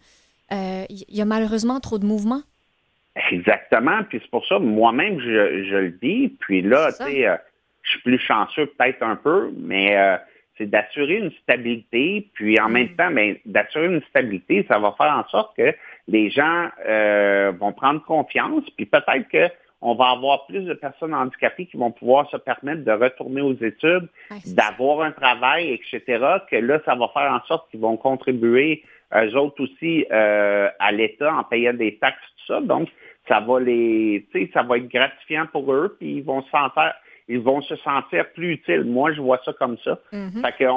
[0.52, 2.42] euh, il y, a malheureusement trop de mouvements.
[3.32, 4.04] Exactement.
[4.10, 6.36] Puis c'est pour ça, moi-même, je, je le dis.
[6.40, 7.36] Puis là, tu sais, euh,
[7.84, 10.18] je suis plus chanceux peut-être un peu, mais euh,
[10.58, 12.28] c'est d'assurer une stabilité.
[12.34, 12.74] Puis en Mm.
[12.74, 15.74] même temps, ben, d'assurer une stabilité, ça va faire en sorte que
[16.08, 18.64] les gens euh, vont prendre confiance.
[18.78, 19.50] Puis peut-être que
[19.86, 23.54] on va avoir plus de personnes handicapées qui vont pouvoir se permettre de retourner aux
[23.56, 24.08] études,
[24.56, 26.02] d'avoir un travail, etc.,
[26.50, 28.82] que là, ça va faire en sorte qu'ils vont contribuer,
[29.14, 32.62] eux autres aussi, euh, à l'État en payant des taxes, tout ça.
[32.62, 32.88] Donc,
[33.28, 36.50] ça va les, tu sais, ça va être gratifiant pour eux, puis ils vont se
[36.50, 36.94] sentir,
[37.28, 38.84] ils vont se sentir plus utiles.
[38.84, 40.00] Moi, je vois ça comme ça.
[40.12, 40.42] Mhm.
[40.42, 40.74] Fait qu'on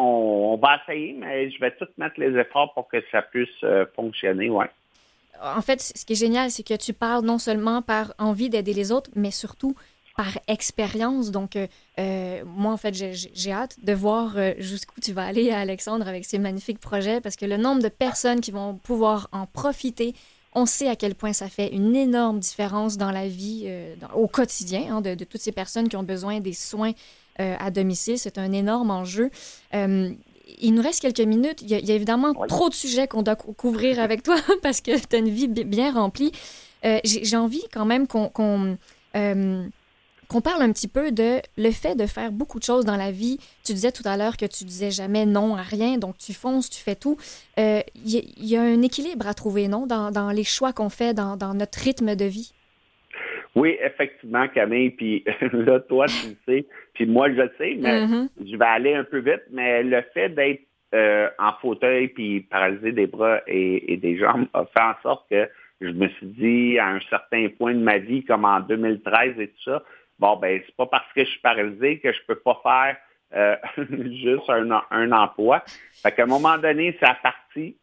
[0.53, 3.85] on va essayer, mais je vais tout mettre les efforts pour que ça puisse euh,
[3.95, 4.71] fonctionner, ouais.
[5.43, 8.73] En fait, ce qui est génial, c'est que tu parles non seulement par envie d'aider
[8.73, 9.75] les autres, mais surtout
[10.17, 11.31] par expérience.
[11.31, 11.67] Donc, euh,
[11.99, 16.39] euh, moi, en fait, j'ai- hâte de voir jusqu'où tu vas aller, Alexandre, avec ces
[16.39, 20.15] magnifiques projets, parce que le nombre de personnes qui vont pouvoir en profiter,
[20.57, 24.13] on sait à quel point ça fait une énorme différence dans la vie, euh, dans-
[24.19, 26.93] au quotidien, hein, de, de toutes ces personnes qui ont besoin des soins
[27.41, 28.19] euh, à domicile.
[28.19, 29.31] C'est un énorme enjeu.
[29.75, 30.11] Euh,
[30.59, 31.61] il nous reste quelques minutes.
[31.63, 32.49] Il y a, il y a évidemment Oui.
[32.49, 35.47] trop de sujets qu'on doit cou- couvrir avec toi parce que tu as une vie
[35.49, 36.33] bi- bien remplie.
[37.05, 38.79] J'ai envie quand même qu'on
[40.29, 43.11] qu'on parle un petit peu de le fait de faire beaucoup de choses dans la
[43.11, 43.39] vie.
[43.65, 46.69] Tu disais tout à l'heure que tu disais jamais non à rien, donc tu fonces,
[46.71, 47.17] tu fais tout.
[47.59, 50.45] Euh, Il y, a- il y a un équilibre à trouver, non, dans, dans les
[50.45, 52.53] choix qu'on fait, dans, dans notre rythme de vie?
[53.55, 58.01] Oui, effectivement, Camille, puis là, toi, tu le sais, puis moi, je le sais, mais
[58.07, 58.29] Mhm.
[58.45, 60.63] je vais aller un peu vite, mais le fait d'être
[60.95, 65.29] euh, en fauteuil puis paralysé des bras et, et des jambes a fait en sorte
[65.29, 65.49] que
[65.81, 69.49] je me suis dit, à un certain point de ma vie, comme en 2013 et
[69.49, 69.83] tout ça,
[70.19, 72.97] bon, ben, c'est pas parce que je suis paralysé que je peux pas faire
[73.35, 73.57] euh,
[74.13, 75.63] juste un, un emploi.
[76.03, 77.77] Fait qu'à un moment donné, c'est parti.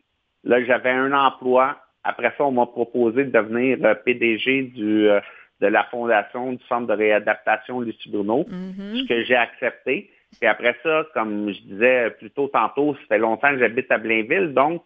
[0.43, 1.77] Là, j'avais un emploi.
[2.03, 5.19] Après ça, on m'a proposé de devenir euh, PDG du, euh,
[5.61, 8.97] de la fondation du Centre de réadaptation Lucie Bruno Mhm.
[8.97, 10.09] ce que j'ai accepté.
[10.39, 13.97] Puis après ça, comme je disais plus tôt tantôt, ça fait longtemps que j'habite à
[13.99, 14.81] Blainville, donc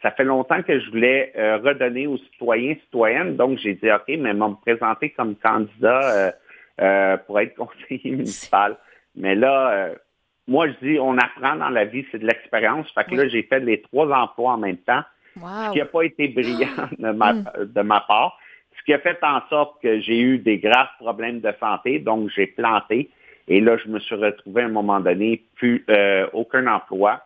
[0.00, 3.36] ça fait longtemps que je voulais euh, redonner aux citoyens, citoyennes.
[3.36, 6.32] Donc j'ai dit, OK, mais m'a me présenter comme candidat
[6.80, 8.76] euh, pour être conseiller municipal.
[9.14, 9.94] Mais là, euh,
[10.48, 12.90] moi je dis, on apprend dans la vie, c'est de l'expérience.
[12.92, 15.02] Fait que là, j'ai fait les trois emplois en même temps
[15.34, 15.48] Wow.
[15.68, 16.68] ce qui n'a pas été brillant
[16.98, 17.44] de ma, Mm.
[17.74, 18.38] de ma part.
[18.78, 22.30] Ce qui a fait en sorte que j'ai eu des graves problèmes de santé, donc
[22.34, 23.08] j'ai planté.
[23.48, 27.22] Et là, je me suis retrouvé à un moment donné, plus euh, aucun emploi.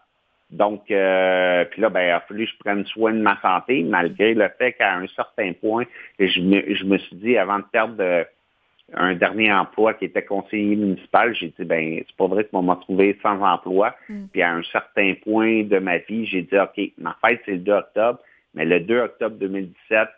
[0.50, 3.82] Donc, euh, puis là, ben, il a fallu que je prenne soin de ma santé,
[3.82, 5.84] malgré le fait qu'à un certain point,
[6.20, 8.22] je me, je me suis dit, avant de perdre euh,
[8.92, 12.62] un dernier emploi qui était conseiller municipal, j'ai dit, ben, c'est pas vrai que vais
[12.62, 13.96] me retrouver sans emploi.
[14.08, 14.26] Mm.
[14.32, 17.58] Puis à un certain point de ma vie, j'ai dit, OK, ma fête, c'est le
[17.58, 18.20] 2 octobre,
[18.54, 20.08] mais le 2 octobre 2017,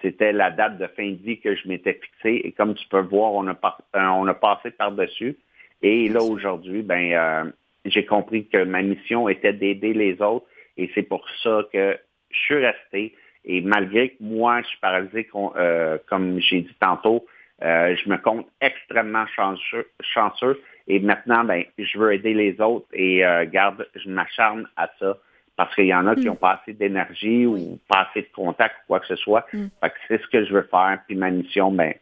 [0.00, 2.40] c'était la date de fin de vie que je m'étais fixée.
[2.44, 5.36] Et comme tu peux voir, on a, par- euh, on a passé par-dessus.
[5.82, 7.50] Et là, aujourd'hui, ben, euh,
[7.84, 10.46] j'ai compris que ma mission était d'aider les autres.
[10.76, 11.98] Et c'est pour ça que
[12.30, 13.14] je suis resté.
[13.44, 17.26] Et malgré que moi, je suis paralysé, euh, comme j'ai dit tantôt,
[17.62, 20.60] euh, je me compte extrêmement chanceux, chanceux.
[20.88, 25.16] Et maintenant, ben, je veux aider les autres et euh, garde, je m'acharne à ça
[25.56, 26.30] parce qu'il y en a qui Mm.
[26.32, 29.46] ont pas assez d'énergie ou pas assez de contact ou quoi que ce soit.
[29.52, 29.66] Mm.
[29.82, 30.98] Que c'est ce que je veux faire.
[31.06, 31.94] Puis ma mission, ben,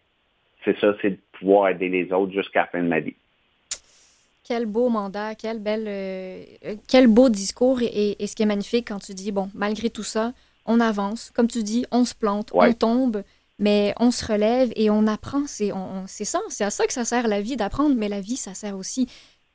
[0.65, 3.15] c'est ça, c'est de pouvoir aider les autres jusqu'à la fin de ma vie.
[4.45, 7.81] Quel beau mandat, quel, belle, euh, euh, quel beau discours.
[7.83, 10.33] Et, et ce qui est magnifique quand tu dis, bon, malgré tout ça,
[10.67, 11.31] on avance.
[11.31, 12.69] Comme tu dis, on se plante, Ouais.
[12.71, 13.23] on tombe,
[13.59, 15.43] mais on se relève et on apprend.
[15.47, 18.09] C'est on- on- c'est ça, c'est à ça que ça sert la vie d'apprendre, mais
[18.09, 19.09] la vie, ça sert aussi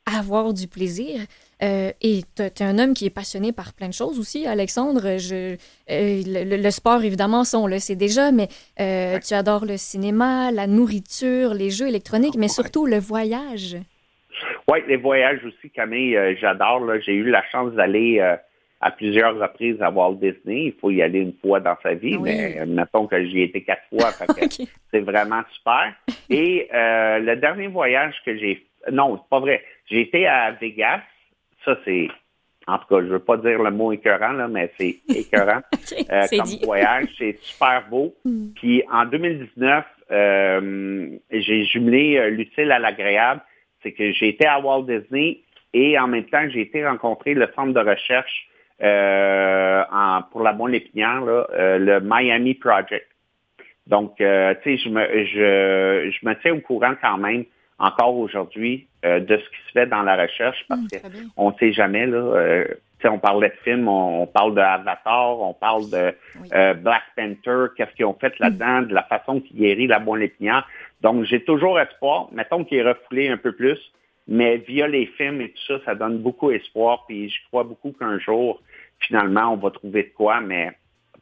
[0.06, 1.20] à avoir du plaisir.
[1.62, 5.18] Euh, et tu es un homme qui est passionné par plein de choses aussi, Alexandre.
[5.18, 5.56] Je,
[5.90, 8.48] euh, le, sport, évidemment, ça, on le sait déjà, mais
[8.80, 12.48] euh, tu adores le cinéma, la nourriture, les jeux électroniques, mais Ouais.
[12.48, 13.76] surtout le voyage.
[14.70, 16.80] Oui, les voyages aussi, Camille, j'adore.
[17.04, 18.20] J'ai eu la chance d'aller
[18.80, 20.66] à plusieurs reprises à Walt Disney.
[20.66, 22.30] Il faut y aller une fois dans sa vie, Oui.
[22.30, 24.10] mais euh, mettons que j'y ai été quatre fois.
[24.90, 25.92] C'est vraiment super.
[26.30, 28.64] Et euh, le dernier voyage que j'ai...
[28.92, 29.62] Non, c'est pas vrai.
[29.90, 31.00] J'ai été à Vegas.
[31.64, 32.08] Ça, c'est...
[32.68, 35.60] En tout cas, je veux pas dire le mot écœurant, là, mais c'est écœurant.
[36.10, 36.60] Euh, comme dit.
[36.64, 37.06] voyage.
[37.18, 38.14] C'est super beau.
[38.24, 38.48] Mm.
[38.54, 43.40] Puis en 2019, euh, j'ai jumelé l'utile à l'agréable.
[43.82, 45.40] C'est que j'ai été à Walt Disney
[45.74, 48.48] et en même temps, j'ai été rencontrer le centre de recherche
[48.82, 53.06] en- pour la bonne lépinière, euh, le Miami Project.
[53.86, 57.44] Donc, euh, tu sais, je me, je, je me tiens au courant quand même
[57.78, 61.08] encore aujourd'hui euh, de ce qui se fait dans la recherche parce Mm, que très
[61.10, 61.22] bien.
[61.36, 62.06] on ne sait jamais.
[62.06, 65.88] Là, euh, tu sais, on parlait de films, on, on parle de Avatar, on parle
[65.90, 66.48] de Oui.
[66.52, 70.20] euh, Black Panther, qu'est-ce qu'ils ont fait là-dedans, de la façon qu'ils guérit la bonne
[70.20, 70.68] lépinière.
[71.00, 72.28] Donc, j'ai toujours espoir.
[72.32, 73.78] Mettons qu'il est refoulé un peu plus,
[74.26, 77.04] mais via les films et tout ça, ça donne beaucoup espoir.
[77.06, 78.60] Puis je crois beaucoup qu'un jour,
[79.00, 80.72] finalement, on va trouver de quoi, mais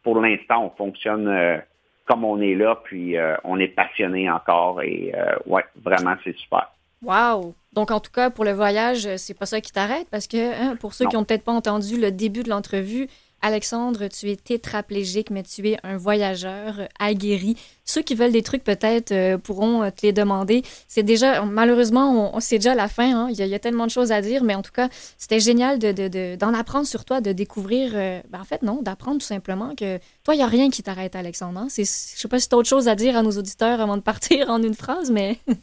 [0.02, 1.58] pour l'instant, on fonctionne euh,
[2.06, 4.82] comme on est là, puis euh, on est passionné encore.
[4.82, 6.70] Et euh, ouais, vraiment, c'est super.
[7.02, 7.54] Wow!
[7.72, 10.76] Donc, en tout cas, pour le voyage, c'est pas ça qui t'arrête parce que, hein,
[10.76, 11.10] pour ceux Non.
[11.10, 13.08] qui ont peut-être pas entendu le début de l'entrevue,
[13.42, 17.56] Alexandre, tu es tétraplégique, mais tu es un voyageur aguerri.
[17.84, 20.62] Ceux qui veulent des trucs, peut-être, euh, pourront euh, te les demander.
[20.88, 23.14] C'est déjà, malheureusement, on, c'est déjà la fin.
[23.14, 23.28] hein.
[23.30, 25.92] Il, y a, tellement de choses à dire, mais en tout cas, c'était génial de,
[25.92, 27.92] de- d'en apprendre sur toi, de découvrir.
[27.94, 30.82] euh, ben, en fait, non, d'apprendre tout simplement que toi, il n'y a rien qui
[30.82, 31.60] t'arrête, Alexandre.
[31.60, 31.68] hein.
[31.76, 34.02] Je sais pas si tu as autre chose à dire à nos auditeurs avant de
[34.02, 35.36] partir en une phrase, mais.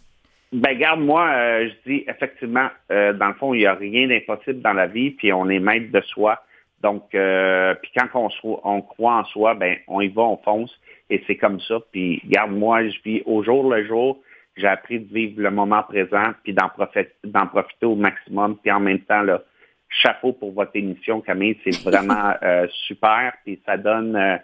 [0.53, 1.27] Ben, garde, moi,
[1.65, 5.33] je dis effectivement, dans le fond, il n'y a rien d'impossible dans la vie, puis
[5.33, 6.43] on est maître de soi.
[6.83, 8.29] Donc, euh, puis quand
[8.63, 10.77] on, croit en soi, ben, on y va, on fonce,
[11.09, 11.79] et c'est comme ça.
[11.93, 14.19] Puis, garde, moi, je vis au jour le jour.
[14.57, 18.57] J'ai appris de vivre le moment présent, puis d'en profiter, au maximum.
[18.57, 19.41] Puis en même temps, là,
[19.89, 21.57] chapeau pour votre émission, Camille.
[21.63, 23.33] C'est vraiment euh, super.
[23.45, 24.37] Puis ça donne, euh,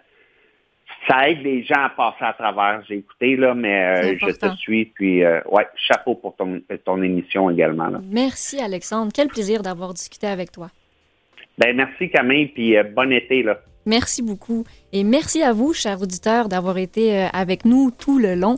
[1.08, 2.82] ça aide les gens à passer à travers.
[2.88, 4.86] J'ai écouté là, mais je te suis.
[4.86, 7.88] Puis ouais, chapeau pour ton, ton émission également.
[7.88, 8.00] Là.
[8.10, 9.12] Merci, Alexandre.
[9.14, 10.70] Quel plaisir d'avoir discuté avec toi.
[11.60, 12.46] Ben merci Camille.
[12.46, 13.44] Puis euh, bon été.
[13.86, 14.64] Merci beaucoup.
[14.92, 18.56] Et merci à vous, chers auditeurs, d'avoir été euh, avec nous tout le long.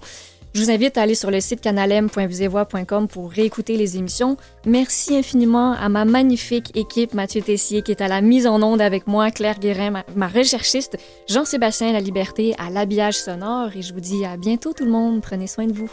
[0.55, 4.37] Je vous invite à aller sur le site canalem.visevoix.com pour réécouter les émissions.
[4.67, 8.83] Merci infiniment à ma magnifique équipe, Mathieu Tessier, qui est à la mise en onde
[8.83, 13.71] avec moi, Claire Guérin, ma recherchiste, Jean-Sébastien La Liberté à l'habillage sonore.
[13.75, 15.23] Et je vous dis à bientôt tout le monde.
[15.23, 15.91] Prenez soin de vous.